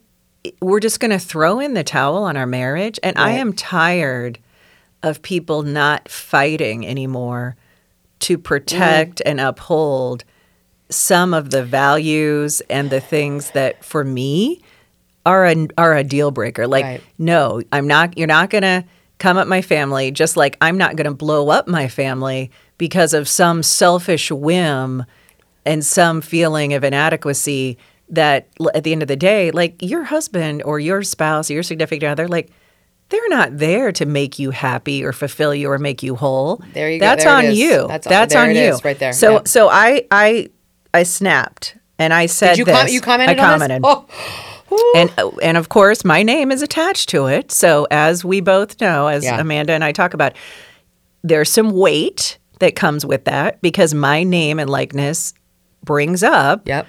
we're 0.61 0.79
just 0.79 0.99
going 0.99 1.11
to 1.11 1.19
throw 1.19 1.59
in 1.59 1.73
the 1.73 1.83
towel 1.83 2.23
on 2.23 2.37
our 2.37 2.45
marriage? 2.45 2.99
And 3.03 3.17
I 3.17 3.31
am 3.31 3.53
tired 3.53 4.39
of 5.03 5.21
people 5.21 5.63
not 5.63 6.09
fighting 6.09 6.85
anymore 6.85 7.55
to 8.19 8.37
protect 8.37 9.17
mm. 9.17 9.29
and 9.29 9.39
uphold 9.39 10.23
some 10.89 11.33
of 11.33 11.49
the 11.49 11.63
values 11.63 12.61
and 12.69 12.89
the 12.89 13.01
things 13.01 13.51
that 13.51 13.83
for 13.83 14.03
me 14.03 14.61
are 15.25 15.45
a 15.45 15.67
are 15.77 15.95
a 15.95 16.03
deal 16.03 16.31
breaker. 16.31 16.67
Like 16.67 16.85
Right. 16.85 17.03
no, 17.17 17.61
I'm 17.71 17.87
not 17.87 18.17
you're 18.17 18.27
not 18.27 18.49
going 18.49 18.63
to 18.63 18.85
come 19.19 19.37
at 19.37 19.47
my 19.47 19.61
family 19.61 20.11
just 20.11 20.37
like 20.37 20.57
I'm 20.61 20.77
not 20.77 20.95
going 20.95 21.07
to 21.09 21.13
blow 21.13 21.49
up 21.49 21.67
my 21.67 21.87
family 21.87 22.51
because 22.77 23.13
of 23.13 23.27
some 23.27 23.63
selfish 23.63 24.31
whim 24.31 25.05
and 25.65 25.85
some 25.85 26.21
feeling 26.21 26.73
of 26.73 26.83
inadequacy 26.83 27.77
that 28.09 28.47
at 28.73 28.83
the 28.83 28.91
end 28.93 29.01
of 29.01 29.07
the 29.07 29.15
day 29.17 29.51
like 29.51 29.75
your 29.81 30.03
husband 30.03 30.63
or 30.63 30.79
your 30.79 31.03
spouse 31.03 31.49
or 31.49 31.53
your 31.55 31.63
significant 31.63 32.09
other 32.09 32.27
like 32.27 32.49
they're 33.09 33.29
not 33.29 33.57
there 33.57 33.91
to 33.93 34.05
make 34.05 34.37
you 34.39 34.51
happy 34.51 35.03
or 35.03 35.11
fulfill 35.13 35.53
you 35.55 35.69
or 35.71 35.77
make 35.77 36.03
you 36.03 36.15
whole. 36.15 36.61
There 36.73 36.89
you 36.91 36.99
go. 36.99 37.05
That's 37.05 37.23
There 37.23 37.33
on 37.33 37.53
you. 37.55 37.87
That's- 37.87 38.03
That's, 38.03 38.35
on 38.35 38.53
you. 38.55 38.77
right 38.83 38.99
there. 38.99 39.13
So 39.13 39.31
Yeah. 39.33 39.41
so 39.45 39.69
I 39.69 40.05
I 40.11 40.49
I 40.93 41.03
snapped 41.03 41.77
and 41.99 42.13
I 42.13 42.25
said 42.25 42.51
Did 42.51 42.59
you, 42.59 42.65
this. 42.65 42.77
com- 42.77 42.87
you 42.89 43.01
commented 43.01 43.39
I 43.39 43.53
on 43.53 43.59
this? 43.59 43.79
Oh. 43.83 44.05
And 44.95 45.09
and 45.41 45.57
of 45.57 45.69
course 45.69 46.03
my 46.03 46.21
name 46.23 46.51
is 46.51 46.61
attached 46.61 47.07
to 47.09 47.27
it. 47.27 47.51
So 47.51 47.87
as 47.91 48.25
we 48.25 48.41
both 48.41 48.79
know, 48.81 49.07
as 49.07 49.23
Yeah. 49.23 49.39
Amanda 49.39 49.71
and 49.73 49.83
I 49.83 49.91
talk 49.93 50.13
about, 50.13 50.33
there's 51.23 51.49
some 51.49 51.71
weight 51.71 52.37
that 52.59 52.75
comes 52.75 53.05
with 53.05 53.23
that 53.25 53.61
because 53.61 53.93
my 53.93 54.23
name 54.23 54.59
and 54.59 54.69
likeness 54.69 55.33
brings 55.83 56.23
up 56.23 56.67
Yep. 56.67 56.87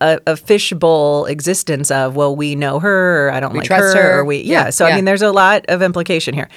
A, 0.00 0.20
a, 0.26 0.36
fishbowl 0.36 1.26
existence 1.26 1.90
of 1.90 2.16
well 2.16 2.34
we 2.36 2.54
know 2.54 2.78
her 2.80 3.26
or 3.28 3.32
I 3.32 3.40
don't 3.40 3.52
We 3.52 3.58
like 3.60 3.66
trust 3.66 3.96
her, 3.96 4.02
her. 4.02 4.18
or 4.20 4.24
we 4.24 4.38
yeah. 4.38 4.64
Yeah, 4.64 4.70
So 4.70 4.84
I 4.86 4.94
mean 4.94 5.04
there's 5.04 5.22
a 5.22 5.32
lot 5.32 5.64
of 5.68 5.82
implication 5.82 6.34
here. 6.34 6.48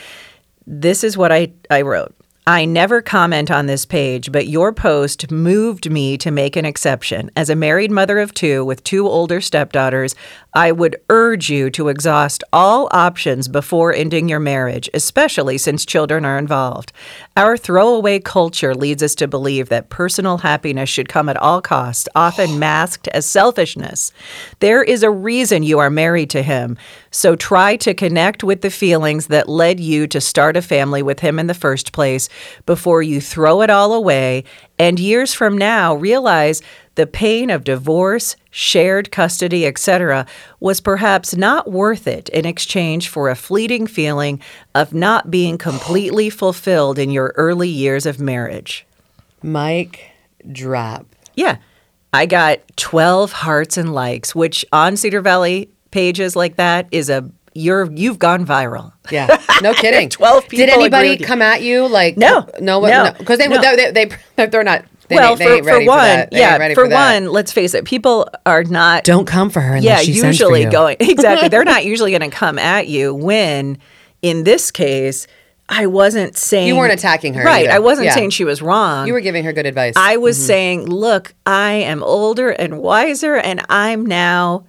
This 0.67 1.03
is 1.03 1.17
what 1.17 1.31
I 1.31 1.51
I 1.69 1.81
wrote. 1.81 2.15
I 2.49 2.65
never 2.65 3.03
comment 3.03 3.51
on 3.51 3.67
this 3.67 3.85
page, 3.85 4.31
but 4.31 4.47
your 4.47 4.73
post 4.73 5.29
moved 5.29 5.91
me 5.91 6.17
to 6.17 6.31
make 6.31 6.55
an 6.55 6.65
exception. 6.65 7.29
As 7.35 7.47
a 7.47 7.55
married 7.55 7.91
mother 7.91 8.17
of 8.17 8.33
two 8.33 8.65
with 8.65 8.83
two 8.83 9.07
older 9.07 9.39
stepdaughters, 9.39 10.15
I 10.55 10.71
would 10.71 10.99
urge 11.12 11.51
you 11.51 11.69
to 11.69 11.89
exhaust 11.89 12.43
all 12.51 12.89
options 12.91 13.47
before 13.47 13.93
ending 13.93 14.27
your 14.27 14.39
marriage, 14.39 14.89
especially 14.95 15.59
since 15.59 15.85
children 15.85 16.25
are 16.25 16.39
involved. 16.39 16.91
Our 17.38 17.55
throwaway 17.55 18.17
culture 18.17 18.73
leads 18.73 19.03
us 19.03 19.13
to 19.15 19.27
believe 19.27 19.69
that 19.69 19.91
personal 19.91 20.39
happiness 20.39 20.89
should 20.89 21.07
come 21.07 21.29
at 21.29 21.38
all 21.38 21.62
costs, 21.62 22.09
often 22.15 22.57
masked 22.57 23.07
as 23.09 23.27
selfishness. 23.27 24.12
There 24.59 24.81
is 24.81 25.03
a 25.03 25.12
reason 25.12 25.62
you 25.62 25.77
are 25.77 25.91
married 25.91 26.31
to 26.31 26.41
him, 26.41 26.79
so 27.12 27.35
try 27.35 27.75
to 27.75 27.93
connect 27.93 28.43
with 28.43 28.62
the 28.62 28.71
feelings 28.71 29.27
that 29.27 29.47
led 29.47 29.79
you 29.79 30.07
to 30.07 30.19
start 30.19 30.57
a 30.57 30.63
family 30.63 31.03
with 31.03 31.19
him 31.19 31.38
in 31.38 31.45
the 31.45 31.53
first 31.53 31.93
place 31.93 32.27
before 32.65 33.02
you 33.02 33.21
throw 33.21 33.62
it 33.62 33.69
all 33.69 33.93
away 33.93 34.43
and 34.78 34.99
years 34.99 35.34
from 35.34 35.58
now 35.58 35.95
realize 35.95 36.62
the 36.95 37.08
pain 37.08 37.49
of 37.49 37.63
divorce, 37.63 38.36
shared 38.49 39.12
custody, 39.12 39.65
etc., 39.65 40.25
was 40.60 40.82
perhaps 40.82 41.36
not 41.36 41.71
worth 41.71 42.08
it 42.08 42.28
in 42.30 42.45
exchange 42.45 43.08
for 43.08 43.30
a 43.30 43.36
fleeting 43.36 43.88
feeling 43.88 44.41
of 44.75 44.93
not 44.93 45.32
being 45.32 45.58
completely 45.58 46.30
fulfilled 46.30 46.99
in 46.99 47.10
your 47.10 47.34
early 47.38 47.69
years 47.69 48.06
of 48.06 48.19
marriage. 48.19 48.86
Mike 49.41 50.12
drop. 50.52 51.06
Yeah. 51.36 51.58
I 52.12 52.25
got 52.25 52.60
12 52.75 53.32
hearts 53.32 53.78
and 53.78 53.93
likes, 53.93 54.34
which 54.34 54.65
on 54.71 54.97
Cedar 54.97 55.21
Valley 55.21 55.69
pages 55.91 56.36
like 56.36 56.56
that 56.58 56.88
is 56.91 57.10
a 57.10 57.21
you're 57.53 57.91
you've 57.91 58.19
gone 58.19 58.45
viral. 58.45 58.93
Yeah, 59.12 59.27
no 59.62 59.73
kidding. 59.75 60.09
12 60.09 60.43
people 60.47 60.65
Did 60.65 60.69
anybody 60.69 61.17
come 61.17 61.41
at 61.41 61.62
you 61.62 61.88
like 61.88 62.17
No, 62.17 62.47
no, 62.59 62.81
no, 62.81 63.13
because 63.17 63.39
they, 63.39 63.47
no. 63.47 63.62
they 63.62 63.91
they 63.91 64.09
they 64.35 64.45
they're 64.47 64.63
not. 64.63 64.85
They, 65.07 65.15
well, 65.15 65.35
for, 65.35 65.63
for 65.63 65.85
one, 65.85 66.07
ain't 66.07 66.33
yeah, 66.33 66.73
for, 66.75 66.88
that. 66.88 67.23
one, 67.23 67.31
let's 67.31 67.51
face 67.51 67.73
it, 67.73 67.83
people 67.83 68.29
are 68.45 68.63
not 68.63 69.05
don't 69.05 69.25
come 69.25 69.49
for 69.49 69.59
her. 69.59 69.77
Unless 69.77 70.07
yeah, 70.07 70.21
for 70.21 70.27
usually 70.27 70.65
going 70.65 70.97
exactly. 70.99 71.49
They're 71.49 71.63
not 71.63 71.83
usually 71.93 72.12
going 72.12 72.29
to 72.29 72.35
come 72.35 72.59
at 72.59 72.88
you 72.88 73.15
when, 73.15 73.79
in 74.21 74.43
this 74.43 74.69
case, 74.69 75.25
I 75.67 75.88
wasn't 75.88 76.38
saying 76.38 76.67
You 76.67 76.75
weren't 76.75 76.93
attacking 76.93 77.33
her 77.35 77.43
Right, 77.43 77.65
either. 77.65 77.73
I 77.73 77.79
wasn't 77.79 78.05
Yeah. 78.05 78.13
saying 78.13 78.31
she 78.31 78.43
was 78.43 78.62
wrong. 78.62 79.07
You 79.07 79.13
were 79.13 79.21
giving 79.21 79.43
her 79.45 79.53
good 79.53 79.65
advice. 79.65 79.93
I 79.95 80.17
was 80.17 80.38
mm-hmm. 80.38 80.45
saying, 80.45 80.85
look, 80.85 81.33
I 81.45 81.71
am 81.73 82.03
older 82.03 82.49
and 82.49 82.79
wiser, 82.79 83.35
and 83.35 83.65
I'm 83.67 84.05
now 84.05 84.65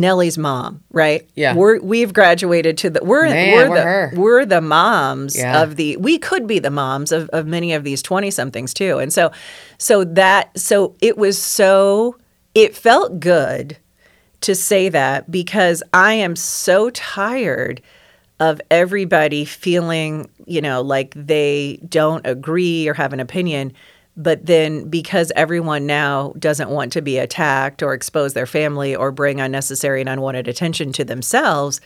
Nellie's 0.00 0.38
mom. 0.38 0.82
Right? 0.90 1.28
Yeah. 1.34 1.54
we're 1.54 1.80
we've 1.80 2.12
graduated 2.12 2.78
to 2.78 2.90
the 2.90 3.04
we're 3.04 3.24
Man, 3.28 3.52
we're, 3.52 3.68
we're 3.70 3.76
the 3.76 3.82
her. 3.82 4.12
we're 4.14 4.46
the 4.46 4.60
moms 4.60 5.36
Yeah. 5.36 5.62
of 5.62 5.76
the 5.76 5.96
we 5.96 6.18
could 6.18 6.46
be 6.46 6.58
the 6.58 6.70
moms 6.70 7.12
of, 7.12 7.28
of 7.30 7.46
many 7.46 7.72
of 7.72 7.84
these 7.84 8.02
20 8.02 8.30
somethings 8.30 8.72
too 8.74 8.98
and 8.98 9.12
so 9.12 9.30
so 9.78 10.04
that 10.04 10.56
so 10.58 10.94
it 11.00 11.16
was 11.18 11.40
so 11.40 12.16
it 12.54 12.74
felt 12.76 13.20
good 13.20 13.76
to 14.42 14.54
say 14.54 14.88
that 14.90 15.30
because 15.30 15.82
I 15.92 16.12
am 16.14 16.36
so 16.36 16.90
tired 16.90 17.80
of 18.38 18.60
everybody 18.70 19.46
feeling, 19.46 20.28
you 20.46 20.60
know, 20.60 20.82
like 20.82 21.14
they 21.16 21.80
don't 21.88 22.26
agree 22.26 22.86
or 22.86 22.92
have 22.92 23.14
an 23.14 23.20
opinion 23.20 23.72
But 24.16 24.46
then, 24.46 24.88
because 24.88 25.30
everyone 25.36 25.86
now 25.86 26.32
doesn't 26.38 26.70
want 26.70 26.92
to 26.92 27.02
be 27.02 27.18
attacked 27.18 27.82
or 27.82 27.92
expose 27.92 28.32
their 28.32 28.46
family 28.46 28.96
or 28.96 29.12
bring 29.12 29.40
unnecessary 29.40 30.00
and 30.00 30.08
unwanted 30.08 30.48
attention 30.48 30.92
to 30.92 31.04
themselves, 31.04 31.80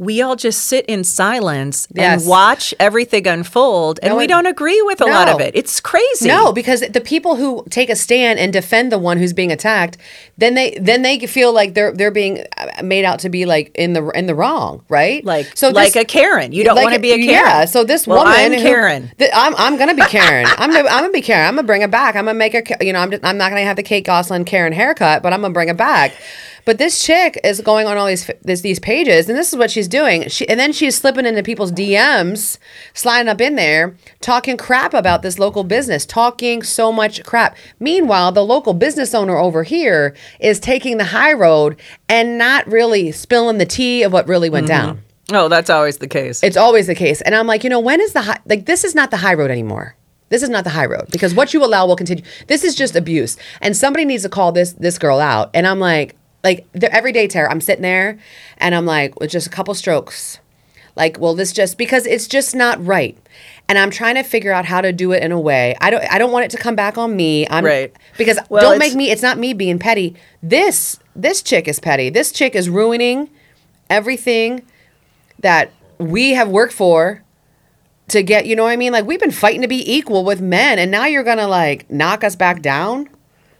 we 0.00 0.22
all 0.22 0.34
just 0.34 0.64
sit 0.64 0.86
in 0.86 1.04
silence 1.04 1.86
Yes. 1.94 2.22
and 2.22 2.28
watch 2.30 2.72
everything 2.80 3.26
unfold. 3.26 4.00
And 4.02 4.12
No, 4.12 4.16
we 4.16 4.26
don't 4.26 4.46
agree 4.46 4.80
with 4.80 5.02
a 5.02 5.04
lot 5.04 5.28
of 5.28 5.40
it. 5.42 5.54
It's 5.54 5.78
crazy. 5.78 6.26
No, 6.26 6.54
because 6.54 6.80
the 6.80 7.02
people 7.02 7.36
who 7.36 7.62
take 7.68 7.90
a 7.90 7.94
stand 7.96 8.38
and 8.38 8.50
defend 8.50 8.90
the 8.90 8.98
one 8.98 9.18
who's 9.18 9.34
being 9.34 9.52
attacked, 9.52 9.98
then 10.38 10.54
they 10.54 10.70
then 10.80 11.02
they 11.02 11.18
feel 11.26 11.52
like 11.52 11.74
they're 11.74 11.92
they're 11.92 12.10
being 12.10 12.42
uh, 12.56 12.82
made 12.82 13.04
out 13.04 13.18
to 13.20 13.28
be 13.28 13.44
like 13.44 13.70
in 13.74 13.92
the 13.92 14.08
in 14.12 14.24
the 14.24 14.34
wrong, 14.34 14.82
right? 14.88 15.22
Like, 15.22 15.54
so 15.54 15.68
like 15.68 15.92
this- 15.92 16.02
a 16.02 16.06
Karen. 16.06 16.52
You 16.52 16.64
don't 16.64 16.76
like 16.76 16.84
want 16.84 16.94
to 16.94 17.00
be 17.00 17.12
a 17.12 17.16
Karen. 17.16 17.28
Yeah. 17.28 17.64
So 17.66 17.84
this 17.84 18.06
Well, 18.06 18.24
woman, 18.24 18.32
I'm 18.34 18.52
who- 18.54 18.62
Karen. 18.62 19.12
th- 19.18 19.30
I'm 19.34 19.54
I'm 19.56 19.76
gonna 19.76 19.94
be 19.94 20.02
Karen. 20.06 20.46
I'm 20.56 20.72
gonna, 20.72 20.88
I'm 20.88 21.00
gonna 21.02 21.12
be 21.12 21.20
Karen. 21.20 21.46
I'm 21.46 21.56
gonna 21.56 21.66
bring 21.66 21.82
it 21.82 21.90
back. 21.90 22.16
I'm 22.16 22.24
gonna 22.24 22.38
make 22.38 22.54
her. 22.54 22.62
You 22.80 22.94
know, 22.94 23.00
I'm 23.00 23.10
just, 23.10 23.22
I'm 23.22 23.36
not 23.36 23.50
gonna 23.50 23.64
have 23.64 23.76
the 23.76 23.82
Kate 23.82 24.06
Gosselin 24.06 24.46
Karen 24.46 24.72
haircut, 24.72 25.22
but 25.22 25.34
I'm 25.34 25.42
gonna 25.42 25.52
bring 25.52 25.68
it 25.68 25.76
back. 25.76 26.14
But 26.64 26.78
this 26.78 27.02
chick 27.02 27.40
is 27.44 27.60
going 27.60 27.86
on 27.86 27.96
all 27.96 28.06
these 28.06 28.30
this, 28.42 28.60
these 28.60 28.78
pages, 28.78 29.28
and 29.28 29.36
this 29.36 29.52
is 29.52 29.58
what 29.58 29.70
she's 29.70 29.88
doing. 29.88 30.28
She 30.28 30.48
and 30.48 30.58
then 30.58 30.72
she's 30.72 30.96
slipping 30.96 31.26
into 31.26 31.42
people's 31.42 31.72
DMs, 31.72 32.58
sliding 32.94 33.28
up 33.28 33.40
in 33.40 33.56
there, 33.56 33.96
talking 34.20 34.56
crap 34.56 34.94
about 34.94 35.22
this 35.22 35.38
local 35.38 35.64
business, 35.64 36.06
talking 36.06 36.62
so 36.62 36.92
much 36.92 37.24
crap. 37.24 37.56
Meanwhile, 37.78 38.32
the 38.32 38.44
local 38.44 38.74
business 38.74 39.14
owner 39.14 39.36
over 39.36 39.62
here 39.62 40.14
is 40.40 40.60
taking 40.60 40.96
the 40.96 41.04
high 41.04 41.32
road 41.32 41.80
and 42.08 42.38
not 42.38 42.66
really 42.66 43.12
spilling 43.12 43.58
the 43.58 43.66
tea 43.66 44.02
of 44.02 44.12
what 44.12 44.28
really 44.28 44.50
went 44.50 44.66
down. 44.66 44.96
Mm-hmm. 44.96 45.04
Oh, 45.32 45.48
that's 45.48 45.70
always 45.70 45.98
the 45.98 46.08
case. 46.08 46.42
It's 46.42 46.56
always 46.56 46.86
the 46.86 46.94
case. 46.94 47.20
And 47.20 47.34
I'm 47.34 47.46
like, 47.46 47.62
you 47.62 47.70
know, 47.70 47.80
when 47.80 48.00
is 48.00 48.12
the 48.12 48.22
high, 48.22 48.40
like, 48.46 48.66
this 48.66 48.84
is 48.84 48.94
not 48.94 49.10
the 49.10 49.16
high 49.16 49.34
road 49.34 49.50
anymore. 49.50 49.94
This 50.28 50.42
is 50.42 50.48
not 50.48 50.64
the 50.64 50.70
high 50.70 50.86
road 50.86 51.08
because 51.10 51.34
what 51.34 51.52
you 51.52 51.64
allow 51.64 51.86
will 51.86 51.96
continue. 51.96 52.24
This 52.46 52.62
is 52.62 52.74
just 52.74 52.94
abuse. 52.94 53.36
And 53.60 53.76
somebody 53.76 54.04
needs 54.04 54.22
to 54.22 54.28
call 54.28 54.52
this, 54.52 54.72
this 54.74 54.96
girl 54.98 55.18
out. 55.18 55.50
And 55.54 55.66
I'm 55.66 55.80
like, 55.80 56.16
like 56.42 56.66
the 56.72 56.92
everyday 56.94 57.26
terror. 57.26 57.50
I'm 57.50 57.60
sitting 57.60 57.82
there 57.82 58.18
and 58.58 58.74
I'm 58.74 58.86
like, 58.86 59.18
with 59.20 59.30
just 59.30 59.46
a 59.46 59.50
couple 59.50 59.74
strokes. 59.74 60.38
Like, 60.96 61.18
well, 61.18 61.34
this 61.34 61.52
just 61.52 61.78
because 61.78 62.06
it's 62.06 62.26
just 62.26 62.54
not 62.54 62.84
right. 62.84 63.16
And 63.68 63.78
I'm 63.78 63.90
trying 63.90 64.16
to 64.16 64.22
figure 64.22 64.52
out 64.52 64.64
how 64.64 64.80
to 64.80 64.92
do 64.92 65.12
it 65.12 65.22
in 65.22 65.32
a 65.32 65.40
way. 65.40 65.76
I 65.80 65.90
don't 65.90 66.04
I 66.12 66.18
don't 66.18 66.32
want 66.32 66.46
it 66.46 66.50
to 66.52 66.58
come 66.58 66.74
back 66.74 66.98
on 66.98 67.14
me. 67.14 67.46
I'm 67.48 67.64
Right. 67.64 67.94
because 68.18 68.38
Well, 68.48 68.62
don't 68.62 68.78
make 68.78 68.94
me 68.94 69.10
it's 69.10 69.22
not 69.22 69.38
me 69.38 69.52
being 69.52 69.78
petty. 69.78 70.16
This 70.42 70.98
this 71.14 71.42
chick 71.42 71.68
is 71.68 71.78
petty. 71.78 72.10
This 72.10 72.32
chick 72.32 72.54
is 72.54 72.68
ruining 72.68 73.30
everything 73.88 74.62
that 75.38 75.70
we 75.98 76.30
have 76.30 76.48
worked 76.48 76.72
for 76.72 77.22
to 78.08 78.22
get, 78.22 78.46
you 78.46 78.56
know 78.56 78.64
what 78.64 78.70
I 78.70 78.76
mean? 78.76 78.92
Like 78.92 79.06
we've 79.06 79.20
been 79.20 79.30
fighting 79.30 79.62
to 79.62 79.68
be 79.68 79.90
equal 79.90 80.24
with 80.24 80.40
men 80.40 80.78
and 80.78 80.90
now 80.90 81.06
you're 81.06 81.22
going 81.22 81.38
to 81.38 81.46
like 81.46 81.88
knock 81.90 82.24
us 82.24 82.34
back 82.34 82.60
down? 82.62 83.08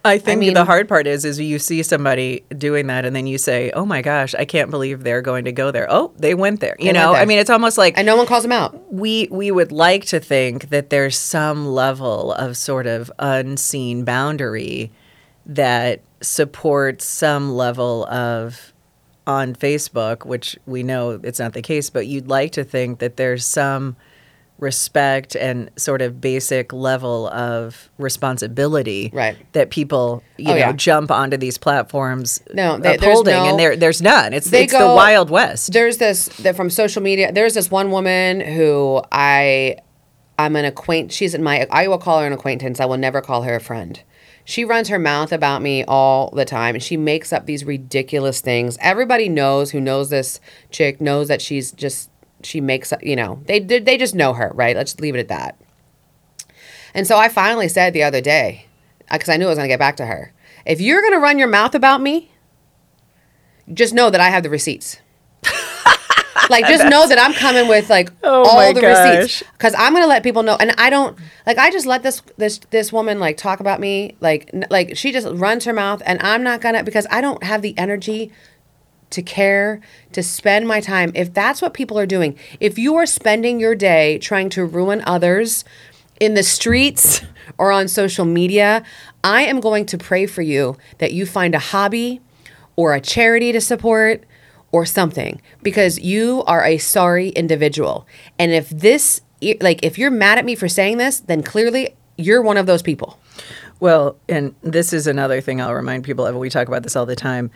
I 0.03 0.17
think 0.17 0.39
mean- 0.39 0.53
the 0.53 0.65
hard 0.65 0.87
part 0.87 1.07
is 1.07 1.25
is 1.25 1.39
you 1.39 1.59
see 1.59 1.83
somebody 1.83 2.43
doing 2.57 2.87
that 2.87 3.05
and 3.05 3.15
then 3.15 3.27
you 3.27 3.37
say, 3.37 3.71
"Oh 3.71 3.85
my 3.85 4.01
gosh, 4.01 4.33
I 4.35 4.45
can't 4.45 4.71
believe 4.71 5.03
they're 5.03 5.21
going 5.21 5.45
to 5.45 5.51
go 5.51 5.71
there." 5.71 5.87
Oh, 5.89 6.11
they 6.17 6.33
went 6.33 6.59
there. 6.59 6.75
You 6.79 6.91
know, 6.93 7.13
there. 7.13 7.21
I 7.21 7.25
mean, 7.25 7.39
it's 7.39 7.49
almost 7.49 7.77
like 7.77 7.97
And 7.97 8.05
no 8.05 8.15
one 8.15 8.25
calls 8.25 8.43
them 8.43 8.51
out. 8.51 8.91
we 8.91 9.27
we 9.31 9.51
would 9.51 9.71
like 9.71 10.05
to 10.05 10.19
think 10.19 10.69
that 10.69 10.89
there's 10.89 11.17
some 11.17 11.67
level 11.67 12.33
of 12.33 12.57
sort 12.57 12.87
of 12.87 13.11
unseen 13.19 14.03
boundary 14.03 14.91
that 15.45 16.01
supports 16.21 17.05
some 17.05 17.53
level 17.53 18.05
of 18.07 18.73
on 19.27 19.53
Facebook, 19.55 20.25
which 20.25 20.57
we 20.65 20.81
know 20.83 21.19
it's 21.23 21.39
not 21.39 21.53
the 21.53 21.61
case, 21.61 21.89
but 21.91 22.07
you'd 22.07 22.27
like 22.27 22.51
to 22.53 22.63
think 22.63 22.99
that 22.99 23.17
there's 23.17 23.45
some 23.45 23.95
respect 24.61 25.35
and 25.35 25.69
sort 25.75 26.01
of 26.01 26.21
basic 26.21 26.71
level 26.71 27.27
of 27.29 27.89
responsibility 27.97 29.09
Right. 29.13 29.35
that 29.51 29.69
people 29.71 30.23
you 30.37 30.45
Oh, 30.47 30.51
know 30.51 30.57
yeah. 30.57 30.71
jump 30.71 31.11
onto 31.11 31.35
these 31.35 31.57
platforms 31.57 32.41
No, 32.53 32.77
they- 32.77 32.95
upholding 32.95 33.33
no- 33.33 33.49
and 33.49 33.59
there 33.59 33.75
there's 33.75 34.01
none 34.01 34.33
it's, 34.33 34.51
it's 34.53 34.71
the 34.71 34.79
wild 34.85 35.29
west 35.29 35.73
There's 35.73 35.97
this 35.97 36.27
that 36.43 36.55
from 36.55 36.69
social 36.69 37.01
media. 37.01 37.31
There's 37.31 37.55
this 37.55 37.69
one 37.69 37.91
woman 37.91 38.39
who 38.39 39.01
I 39.11 39.77
I'm 40.39 40.55
an 40.55 40.65
acquaint. 40.65 41.11
She's 41.11 41.33
in 41.33 41.43
my 41.43 41.67
I 41.71 41.87
will 41.87 41.97
call 41.97 42.19
her 42.21 42.27
an 42.27 42.33
acquaintance. 42.33 42.79
I 42.79 42.85
will 42.85 42.97
never 42.97 43.19
call 43.21 43.41
her 43.43 43.55
a 43.55 43.59
friend. 43.59 43.99
She 44.45 44.63
runs 44.63 44.89
her 44.89 44.97
mouth 44.99 45.31
about 45.31 45.61
me 45.63 45.83
all 45.87 46.29
the 46.31 46.45
time 46.45 46.75
and 46.75 46.83
she 46.83 46.97
makes 46.97 47.33
up 47.33 47.45
these 47.47 47.63
ridiculous 47.65 48.41
things. 48.41 48.77
Everybody 48.81 49.27
knows 49.27 49.71
who 49.71 49.81
knows 49.81 50.09
this 50.11 50.39
chick 50.69 51.01
knows 51.01 51.27
that 51.29 51.41
she's 51.41 51.71
just 51.71 52.09
she 52.43 52.61
makes 52.61 52.93
you 53.01 53.15
know. 53.15 53.41
They 53.45 53.59
did 53.59 53.85
they 53.85 53.97
just 53.97 54.15
know 54.15 54.33
her, 54.33 54.51
right? 54.53 54.75
Let's 54.75 54.99
leave 54.99 55.15
it 55.15 55.19
at 55.19 55.27
that. 55.29 55.57
And 56.93 57.07
so 57.07 57.17
I 57.17 57.29
finally 57.29 57.67
said 57.67 57.93
the 57.93 58.03
other 58.03 58.21
day, 58.21 58.65
uh, 59.09 59.15
because 59.17 59.29
I 59.29 59.37
knew 59.37 59.45
I 59.45 59.49
was 59.49 59.57
going 59.57 59.65
to 59.67 59.71
get 59.73 59.79
back 59.79 59.95
to 59.97 60.05
her, 60.05 60.33
if 60.65 60.81
you're 60.81 61.01
going 61.01 61.13
to 61.13 61.19
run 61.19 61.39
your 61.39 61.47
mouth 61.47 61.73
about 61.73 62.01
me, 62.01 62.31
just 63.73 63.93
know 63.93 64.09
that 64.09 64.19
I 64.19 64.29
have 64.29 64.43
the 64.43 64.49
receipts. 64.49 64.99
like, 66.49 66.67
just 66.67 66.85
know 66.85 67.07
that 67.07 67.17
I'm 67.17 67.33
coming 67.33 67.67
with 67.67 67.89
like 67.89 68.11
Oh 68.23 68.43
all 68.43 68.73
the 68.73 68.81
gosh. 68.81 69.23
receipts 69.23 69.43
because 69.53 69.73
I'm 69.77 69.93
going 69.93 70.03
to 70.03 70.07
let 70.07 70.23
people 70.23 70.43
know. 70.43 70.57
And 70.59 70.71
I 70.77 70.89
don't 70.89 71.17
like 71.45 71.57
I 71.57 71.71
just 71.71 71.85
let 71.85 72.03
this 72.03 72.21
this 72.37 72.59
this 72.69 72.91
woman 72.91 73.19
like 73.19 73.37
talk 73.37 73.59
about 73.59 73.79
me 73.79 74.15
like 74.19 74.49
n- 74.53 74.67
like 74.69 74.97
she 74.97 75.11
just 75.11 75.27
runs 75.31 75.65
her 75.65 75.73
mouth, 75.73 76.01
and 76.05 76.21
I'm 76.21 76.43
not 76.43 76.61
gonna 76.61 76.83
because 76.83 77.07
I 77.09 77.21
don't 77.21 77.43
have 77.43 77.61
the 77.61 77.77
energy 77.77 78.31
to 79.11 79.21
care, 79.21 79.79
to 80.13 80.23
spend 80.23 80.67
my 80.67 80.81
time. 80.81 81.11
If 81.15 81.33
that's 81.33 81.61
what 81.61 81.73
people 81.73 81.99
are 81.99 82.05
doing, 82.05 82.37
if 82.59 82.77
you 82.77 82.95
are 82.95 83.05
spending 83.05 83.59
your 83.59 83.75
day 83.75 84.17
trying 84.17 84.49
to 84.51 84.65
ruin 84.65 85.03
others 85.05 85.63
in 86.19 86.33
the 86.33 86.43
streets 86.43 87.21
or 87.57 87.71
on 87.71 87.87
social 87.87 88.25
media, 88.25 88.83
I 89.23 89.43
am 89.43 89.59
going 89.59 89.85
to 89.87 89.97
pray 89.97 90.25
for 90.25 90.41
you 90.41 90.77
that 90.97 91.13
you 91.13 91.25
find 91.25 91.53
a 91.53 91.59
hobby 91.59 92.21
or 92.75 92.93
a 92.93 93.01
charity 93.01 93.51
to 93.51 93.61
support 93.61 94.23
or 94.71 94.85
something 94.85 95.41
because 95.61 95.99
you 95.99 96.43
are 96.47 96.63
a 96.63 96.77
sorry 96.77 97.29
individual. 97.29 98.07
And 98.39 98.51
if 98.51 98.69
this 98.69 99.21
like 99.59 99.83
if 99.83 99.97
you're 99.97 100.11
mad 100.11 100.37
at 100.37 100.45
me 100.45 100.55
for 100.55 100.67
saying 100.67 100.97
this, 100.97 101.19
then 101.19 101.43
clearly 101.43 101.95
you're 102.17 102.41
one 102.41 102.57
of 102.57 102.65
those 102.65 102.81
people. 102.81 103.19
Well, 103.79 104.15
and 104.29 104.53
this 104.61 104.93
is 104.93 105.07
another 105.07 105.41
thing 105.41 105.59
I'll 105.59 105.73
remind 105.73 106.03
people 106.03 106.25
of. 106.25 106.35
We 106.35 106.49
talk 106.49 106.67
about 106.67 106.83
this 106.83 106.95
all 106.95 107.07
the 107.07 107.15
time. 107.15 107.49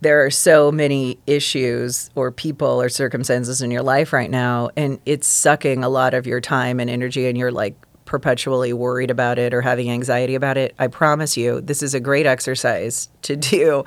There 0.00 0.24
are 0.24 0.30
so 0.30 0.70
many 0.70 1.18
issues 1.26 2.10
or 2.14 2.30
people 2.30 2.80
or 2.80 2.88
circumstances 2.88 3.62
in 3.62 3.70
your 3.70 3.82
life 3.82 4.12
right 4.12 4.30
now, 4.30 4.70
and 4.76 5.00
it's 5.06 5.26
sucking 5.26 5.82
a 5.82 5.88
lot 5.88 6.14
of 6.14 6.26
your 6.26 6.40
time 6.40 6.78
and 6.78 6.88
energy, 6.88 7.26
and 7.26 7.36
you're 7.36 7.52
like 7.52 7.74
perpetually 8.04 8.72
worried 8.72 9.10
about 9.10 9.38
it 9.38 9.52
or 9.52 9.60
having 9.60 9.90
anxiety 9.90 10.34
about 10.34 10.56
it. 10.56 10.74
I 10.78 10.86
promise 10.86 11.36
you, 11.36 11.60
this 11.60 11.82
is 11.82 11.94
a 11.94 12.00
great 12.00 12.26
exercise 12.26 13.08
to 13.22 13.36
do. 13.36 13.84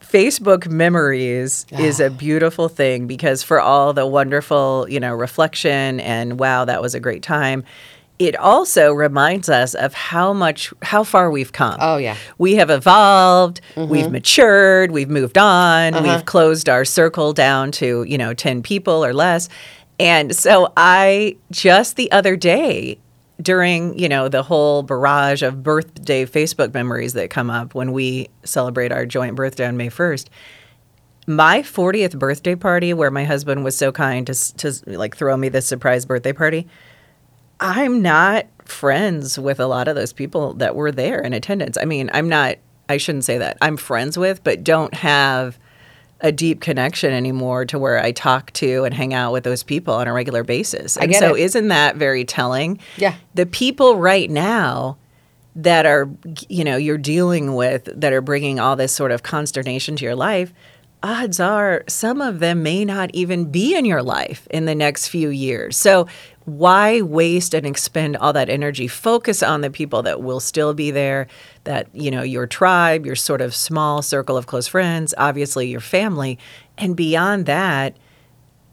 Facebook 0.00 0.68
memories 0.68 1.66
is 1.72 2.00
a 2.00 2.06
ah. 2.06 2.10
beautiful 2.10 2.68
thing 2.68 3.06
because 3.06 3.42
for 3.42 3.60
all 3.60 3.92
the 3.92 4.06
wonderful, 4.06 4.86
you 4.88 5.00
know, 5.00 5.12
reflection 5.12 6.00
and 6.00 6.38
wow, 6.38 6.64
that 6.64 6.80
was 6.80 6.94
a 6.94 7.00
great 7.00 7.22
time. 7.22 7.64
It 8.18 8.34
also 8.36 8.92
reminds 8.92 9.48
us 9.48 9.74
of 9.74 9.92
how 9.92 10.32
much, 10.32 10.72
how 10.82 11.04
far 11.04 11.30
we've 11.30 11.52
come. 11.52 11.76
Oh, 11.80 11.98
yeah. 11.98 12.16
We 12.38 12.54
have 12.54 12.70
evolved, 12.70 13.60
mm-hmm. 13.74 13.90
we've 13.90 14.10
matured, 14.10 14.90
we've 14.90 15.10
moved 15.10 15.36
on, 15.36 15.94
uh-huh. 15.94 16.02
we've 16.02 16.24
closed 16.24 16.68
our 16.68 16.84
circle 16.84 17.32
down 17.34 17.72
to, 17.72 18.04
you 18.04 18.16
know, 18.16 18.32
10 18.32 18.62
people 18.62 19.04
or 19.04 19.12
less. 19.12 19.48
And 19.98 20.34
so 20.34 20.72
I 20.76 21.36
just 21.50 21.96
the 21.96 22.10
other 22.12 22.36
day 22.36 22.98
during, 23.40 23.98
you 23.98 24.08
know, 24.08 24.28
the 24.28 24.42
whole 24.42 24.82
barrage 24.82 25.42
of 25.42 25.62
birthday 25.62 26.24
Facebook 26.24 26.72
memories 26.72 27.12
that 27.12 27.30
come 27.30 27.50
up 27.50 27.74
when 27.74 27.92
we 27.92 28.28
celebrate 28.44 28.92
our 28.92 29.04
joint 29.04 29.34
birthday 29.34 29.66
on 29.66 29.76
May 29.76 29.88
1st, 29.88 30.28
my 31.26 31.60
40th 31.60 32.18
birthday 32.18 32.54
party 32.54 32.94
where 32.94 33.10
my 33.10 33.24
husband 33.24 33.64
was 33.64 33.76
so 33.76 33.92
kind 33.92 34.26
to 34.26 34.56
to 34.56 34.72
like 34.86 35.16
throw 35.16 35.36
me 35.36 35.48
this 35.48 35.66
surprise 35.66 36.06
birthday 36.06 36.32
party, 36.32 36.66
I'm 37.60 38.02
not 38.02 38.46
friends 38.64 39.38
with 39.38 39.60
a 39.60 39.66
lot 39.66 39.88
of 39.88 39.96
those 39.96 40.12
people 40.12 40.54
that 40.54 40.74
were 40.74 40.92
there 40.92 41.20
in 41.20 41.32
attendance. 41.32 41.78
I 41.80 41.84
mean, 41.84 42.10
I'm 42.12 42.28
not, 42.28 42.56
I 42.88 42.96
shouldn't 42.96 43.24
say 43.24 43.38
that. 43.38 43.56
I'm 43.60 43.76
friends 43.76 44.18
with, 44.18 44.42
but 44.44 44.64
don't 44.64 44.92
have 44.94 45.58
a 46.20 46.32
deep 46.32 46.60
connection 46.60 47.12
anymore 47.12 47.64
to 47.66 47.78
where 47.78 48.02
I 48.02 48.12
talk 48.12 48.50
to 48.54 48.84
and 48.84 48.94
hang 48.94 49.12
out 49.12 49.32
with 49.32 49.44
those 49.44 49.62
people 49.62 49.94
on 49.94 50.08
a 50.08 50.12
regular 50.12 50.44
basis. 50.44 50.96
And 50.96 51.14
so, 51.14 51.34
it. 51.34 51.42
isn't 51.42 51.68
that 51.68 51.96
very 51.96 52.24
telling? 52.24 52.78
Yeah. 52.96 53.14
The 53.34 53.46
people 53.46 53.96
right 53.96 54.30
now 54.30 54.96
that 55.56 55.86
are, 55.86 56.08
you 56.48 56.64
know, 56.64 56.76
you're 56.76 56.98
dealing 56.98 57.54
with 57.54 57.88
that 57.94 58.12
are 58.12 58.22
bringing 58.22 58.58
all 58.58 58.76
this 58.76 58.92
sort 58.92 59.10
of 59.10 59.22
consternation 59.22 59.96
to 59.96 60.04
your 60.04 60.14
life, 60.14 60.52
odds 61.02 61.38
are 61.38 61.84
some 61.88 62.20
of 62.20 62.40
them 62.40 62.62
may 62.62 62.84
not 62.84 63.10
even 63.12 63.50
be 63.50 63.74
in 63.76 63.84
your 63.84 64.02
life 64.02 64.46
in 64.50 64.64
the 64.64 64.74
next 64.74 65.08
few 65.08 65.28
years. 65.28 65.76
So 65.76 66.06
why 66.46 67.02
waste 67.02 67.54
and 67.54 67.66
expend 67.66 68.16
all 68.16 68.32
that 68.32 68.48
energy? 68.48 68.88
Focus 68.88 69.42
on 69.42 69.60
the 69.60 69.70
people 69.70 70.02
that 70.04 70.22
will 70.22 70.40
still 70.40 70.74
be 70.74 70.90
there, 70.90 71.26
that, 71.64 71.88
you 71.92 72.10
know, 72.10 72.22
your 72.22 72.46
tribe, 72.46 73.04
your 73.04 73.16
sort 73.16 73.40
of 73.40 73.54
small 73.54 74.00
circle 74.00 74.36
of 74.36 74.46
close 74.46 74.68
friends, 74.68 75.12
obviously 75.18 75.68
your 75.68 75.80
family. 75.80 76.38
And 76.78 76.96
beyond 76.96 77.46
that, 77.46 77.96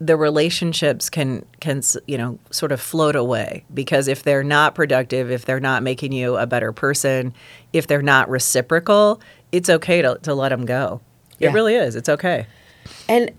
the 0.00 0.16
relationships 0.16 1.08
can 1.08 1.44
can 1.60 1.80
you 2.06 2.18
know 2.18 2.38
sort 2.50 2.72
of 2.72 2.80
float 2.80 3.14
away 3.14 3.64
because 3.72 4.08
if 4.08 4.22
they're 4.24 4.44
not 4.44 4.74
productive, 4.74 5.30
if 5.30 5.44
they're 5.44 5.60
not 5.60 5.82
making 5.82 6.12
you 6.12 6.36
a 6.36 6.46
better 6.46 6.72
person, 6.72 7.32
if 7.72 7.86
they're 7.86 8.02
not 8.02 8.28
reciprocal, 8.28 9.20
it's 9.52 9.70
okay 9.70 10.02
to, 10.02 10.18
to 10.22 10.34
let 10.34 10.48
them 10.48 10.66
go. 10.66 11.00
It 11.38 11.52
really 11.52 11.74
is. 11.74 11.96
It's 11.96 12.08
okay. 12.08 12.46
and 13.08 13.30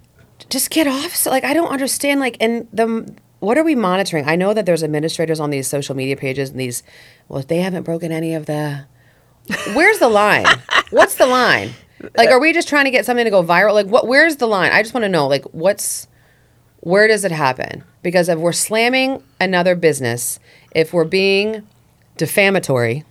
just 0.49 0.69
get 0.69 0.85
off 0.85 1.15
so 1.15 1.29
like 1.29 1.43
i 1.45 1.53
don't 1.53 1.69
understand 1.69 2.19
like 2.19 2.35
and 2.41 2.67
the 2.73 3.09
what 3.39 3.57
are 3.57 3.63
we 3.63 3.75
monitoring 3.75 4.25
i 4.27 4.35
know 4.35 4.53
that 4.53 4.65
there's 4.65 4.83
administrators 4.83 5.39
on 5.39 5.49
these 5.49 5.67
social 5.67 5.95
media 5.95 6.15
pages 6.15 6.49
and 6.49 6.59
these 6.59 6.83
well 7.27 7.41
they 7.41 7.59
haven't 7.59 7.83
broken 7.83 8.11
any 8.11 8.33
of 8.33 8.45
the 8.45 8.85
where's 9.73 9.99
the 9.99 10.09
line 10.09 10.45
what's 10.89 11.15
the 11.15 11.27
line 11.27 11.71
like 12.17 12.29
are 12.29 12.39
we 12.39 12.53
just 12.53 12.67
trying 12.67 12.85
to 12.85 12.91
get 12.91 13.05
something 13.05 13.25
to 13.25 13.31
go 13.31 13.43
viral 13.43 13.73
like 13.73 13.87
what 13.87 14.07
where's 14.07 14.37
the 14.37 14.47
line 14.47 14.71
i 14.71 14.81
just 14.81 14.93
want 14.93 15.03
to 15.03 15.09
know 15.09 15.27
like 15.27 15.43
what's 15.51 16.07
where 16.81 17.07
does 17.07 17.25
it 17.25 17.31
happen 17.31 17.83
because 18.03 18.29
if 18.29 18.37
we're 18.37 18.51
slamming 18.51 19.21
another 19.39 19.75
business 19.75 20.39
if 20.75 20.93
we're 20.93 21.03
being 21.05 21.67
defamatory 22.17 23.03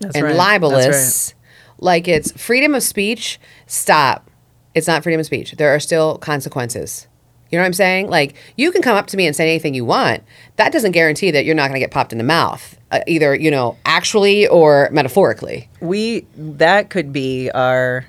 That's 0.00 0.16
and 0.16 0.24
right. 0.24 0.36
libelous, 0.36 1.34
like 1.78 2.08
it's 2.08 2.32
freedom 2.32 2.74
of 2.74 2.82
speech, 2.82 3.40
stop. 3.66 4.30
It's 4.74 4.86
not 4.86 5.02
freedom 5.02 5.20
of 5.20 5.26
speech. 5.26 5.52
There 5.52 5.74
are 5.74 5.80
still 5.80 6.18
consequences. 6.18 7.07
You 7.50 7.58
know 7.58 7.62
what 7.62 7.66
I'm 7.66 7.72
saying? 7.72 8.10
Like 8.10 8.34
you 8.56 8.70
can 8.72 8.82
come 8.82 8.96
up 8.96 9.06
to 9.08 9.16
me 9.16 9.26
and 9.26 9.34
say 9.34 9.48
anything 9.48 9.74
you 9.74 9.84
want. 9.84 10.22
That 10.56 10.72
doesn't 10.72 10.92
guarantee 10.92 11.30
that 11.30 11.44
you're 11.44 11.54
not 11.54 11.68
going 11.68 11.74
to 11.74 11.80
get 11.80 11.90
popped 11.90 12.12
in 12.12 12.18
the 12.18 12.24
mouth, 12.24 12.76
uh, 12.90 13.00
either 13.06 13.34
you 13.34 13.50
know 13.50 13.76
actually 13.84 14.46
or 14.46 14.88
metaphorically. 14.92 15.68
we 15.80 16.26
that 16.36 16.90
could 16.90 17.12
be 17.12 17.50
our 17.52 18.06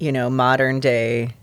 you 0.00 0.10
know 0.10 0.28
modern 0.28 0.80
day 0.80 1.34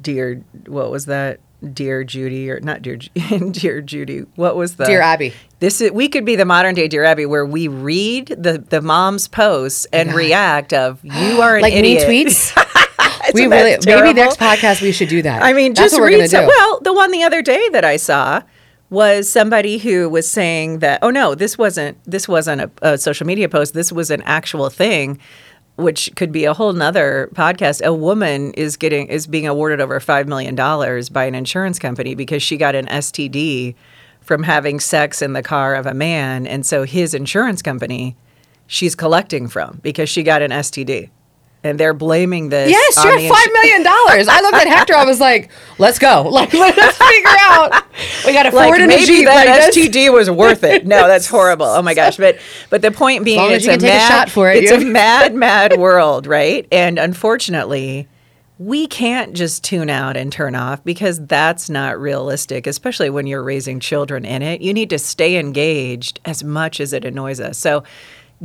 dear 0.00 0.42
what 0.66 0.90
was 0.90 1.06
that 1.06 1.40
dear 1.72 2.04
judy 2.04 2.50
or 2.50 2.60
not 2.60 2.82
dear 2.82 2.96
dear 3.50 3.80
judy 3.80 4.20
what 4.36 4.56
was 4.56 4.76
the 4.76 4.84
Dear 4.84 5.00
Abby. 5.00 5.32
this 5.58 5.80
is 5.80 5.90
we 5.90 6.08
could 6.08 6.24
be 6.24 6.36
the 6.36 6.44
modern 6.44 6.74
day 6.74 6.86
dear 6.86 7.02
abby 7.04 7.24
where 7.26 7.46
we 7.46 7.66
read 7.66 8.26
the 8.26 8.58
the 8.58 8.80
mom's 8.82 9.26
posts 9.26 9.86
and 9.92 10.12
react 10.12 10.72
of 10.72 11.00
you 11.04 11.40
are 11.40 11.56
an 11.56 11.62
Like 11.62 11.74
me 11.74 11.96
tweets. 11.98 12.52
we 13.36 13.46
really 13.46 13.78
maybe 13.84 14.12
next 14.12 14.38
podcast 14.38 14.82
we 14.82 14.92
should 14.92 15.08
do 15.08 15.22
that. 15.22 15.42
I 15.42 15.52
mean, 15.52 15.74
That's 15.74 15.92
just 15.92 16.02
read 16.02 16.28
some, 16.30 16.42
do. 16.42 16.48
Well, 16.48 16.80
the 16.80 16.92
one 16.92 17.10
the 17.10 17.22
other 17.22 17.42
day 17.42 17.68
that 17.70 17.84
I 17.84 17.96
saw 17.96 18.42
was 18.90 19.30
somebody 19.30 19.78
who 19.78 20.08
was 20.08 20.30
saying 20.30 20.78
that, 20.78 21.00
oh 21.02 21.10
no, 21.10 21.34
this 21.34 21.58
wasn't 21.58 21.98
this 22.04 22.28
wasn't 22.28 22.62
a, 22.62 22.70
a 22.82 22.98
social 22.98 23.26
media 23.26 23.48
post. 23.48 23.74
This 23.74 23.92
was 23.92 24.10
an 24.10 24.22
actual 24.22 24.70
thing, 24.70 25.18
which 25.76 26.10
could 26.16 26.32
be 26.32 26.44
a 26.44 26.54
whole 26.54 26.72
nother 26.72 27.28
podcast. 27.34 27.84
A 27.84 27.92
woman 27.92 28.52
is 28.54 28.76
getting 28.76 29.08
is 29.08 29.26
being 29.26 29.46
awarded 29.46 29.80
over 29.80 29.98
five 30.00 30.28
million 30.28 30.54
dollars 30.54 31.08
by 31.08 31.24
an 31.24 31.34
insurance 31.34 31.78
company 31.78 32.14
because 32.14 32.42
she 32.42 32.56
got 32.56 32.74
an 32.74 32.86
STD 32.86 33.74
from 34.20 34.42
having 34.42 34.80
sex 34.80 35.22
in 35.22 35.32
the 35.34 35.42
car 35.42 35.74
of 35.74 35.86
a 35.86 35.94
man, 35.94 36.46
and 36.46 36.64
so 36.66 36.84
his 36.84 37.14
insurance 37.14 37.62
company 37.62 38.16
she's 38.66 38.94
collecting 38.94 39.48
from 39.48 39.80
because 39.82 40.08
she 40.08 40.22
got 40.22 40.42
an 40.42 40.50
STD. 40.50 41.10
And 41.66 41.80
they're 41.80 41.94
blaming 41.94 42.48
this. 42.48 42.70
Yes, 42.70 43.04
you're 43.04 43.18
five 43.28 43.52
million 43.52 43.82
dollars. 43.82 44.28
I 44.28 44.40
looked 44.40 44.54
at 44.56 44.68
Hector. 44.68 44.94
I 44.94 45.04
was 45.04 45.20
like, 45.20 45.50
"Let's 45.78 45.98
go! 45.98 46.30
Like, 46.36 46.52
let's 46.52 46.98
figure 47.10 47.30
out. 47.40 47.84
We 48.26 48.32
got 48.32 48.44
to 48.44 48.54
like 48.54 48.66
forward 48.66 48.80
in 48.80 48.84
a 48.84 48.88
maybe 48.88 49.06
jeep. 49.06 49.26
that 49.26 49.46
like. 49.46 49.74
STD 49.74 50.12
was 50.12 50.30
worth 50.30 50.62
it. 50.64 50.86
No, 50.86 51.06
that's 51.08 51.26
horrible. 51.26 51.66
Oh 51.66 51.82
my 51.82 51.94
gosh! 51.94 52.16
But 52.16 52.38
but 52.70 52.82
the 52.82 52.90
point 52.90 53.24
being, 53.24 53.50
it's 53.50 53.66
a 53.66 53.74
a 53.74 53.78
mad, 53.78 54.30
for 54.30 54.50
it, 54.50 54.62
It's 54.62 54.72
a 54.72 54.84
mad, 54.84 55.34
mad 55.34 55.78
world, 55.78 56.26
right? 56.26 56.66
And 56.70 56.98
unfortunately, 56.98 58.08
we 58.58 58.86
can't 58.86 59.34
just 59.34 59.64
tune 59.64 59.90
out 59.90 60.16
and 60.16 60.32
turn 60.32 60.54
off 60.54 60.82
because 60.84 61.24
that's 61.26 61.68
not 61.68 61.98
realistic, 62.00 62.66
especially 62.66 63.10
when 63.10 63.26
you're 63.26 63.42
raising 63.42 63.80
children 63.80 64.24
in 64.24 64.42
it. 64.42 64.60
You 64.60 64.72
need 64.72 64.90
to 64.90 64.98
stay 64.98 65.36
engaged 65.36 66.20
as 66.24 66.42
much 66.42 66.80
as 66.80 66.92
it 66.92 67.04
annoys 67.04 67.40
us. 67.40 67.58
So 67.58 67.84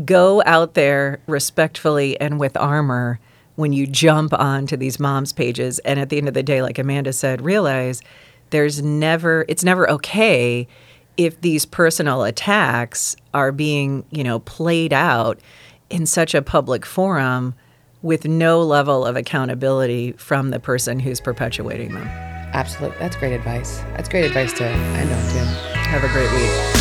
go 0.05 0.41
out 0.45 0.73
there 0.73 1.19
respectfully 1.27 2.19
and 2.19 2.39
with 2.39 2.55
armor 2.57 3.19
when 3.55 3.73
you 3.73 3.85
jump 3.85 4.33
onto 4.33 4.77
these 4.77 4.99
moms 4.99 5.33
pages 5.33 5.79
and 5.79 5.99
at 5.99 6.09
the 6.09 6.17
end 6.17 6.27
of 6.27 6.33
the 6.33 6.43
day 6.43 6.61
like 6.61 6.79
amanda 6.79 7.11
said 7.11 7.41
realize 7.41 8.01
there's 8.51 8.81
never 8.81 9.45
it's 9.49 9.63
never 9.63 9.89
okay 9.89 10.65
if 11.17 11.39
these 11.41 11.65
personal 11.65 12.23
attacks 12.23 13.17
are 13.33 13.51
being 13.51 14.05
you 14.11 14.23
know 14.23 14.39
played 14.39 14.93
out 14.93 15.39
in 15.89 16.05
such 16.05 16.33
a 16.33 16.41
public 16.41 16.85
forum 16.85 17.53
with 18.01 18.25
no 18.25 18.61
level 18.61 19.05
of 19.05 19.17
accountability 19.17 20.13
from 20.13 20.51
the 20.51 20.59
person 20.59 20.99
who's 20.99 21.19
perpetuating 21.19 21.93
them 21.93 22.07
Absolutely, 22.53 22.97
that's 22.99 23.15
great 23.15 23.33
advice. 23.33 23.77
That's 23.95 24.09
great 24.09 24.25
advice 24.25 24.51
to 24.53 24.65
end 24.65 25.09
on, 25.09 25.31
Tim. 25.31 25.45
have 25.85 26.03
a 26.03 26.09
great 26.09 26.29
week 26.33 26.80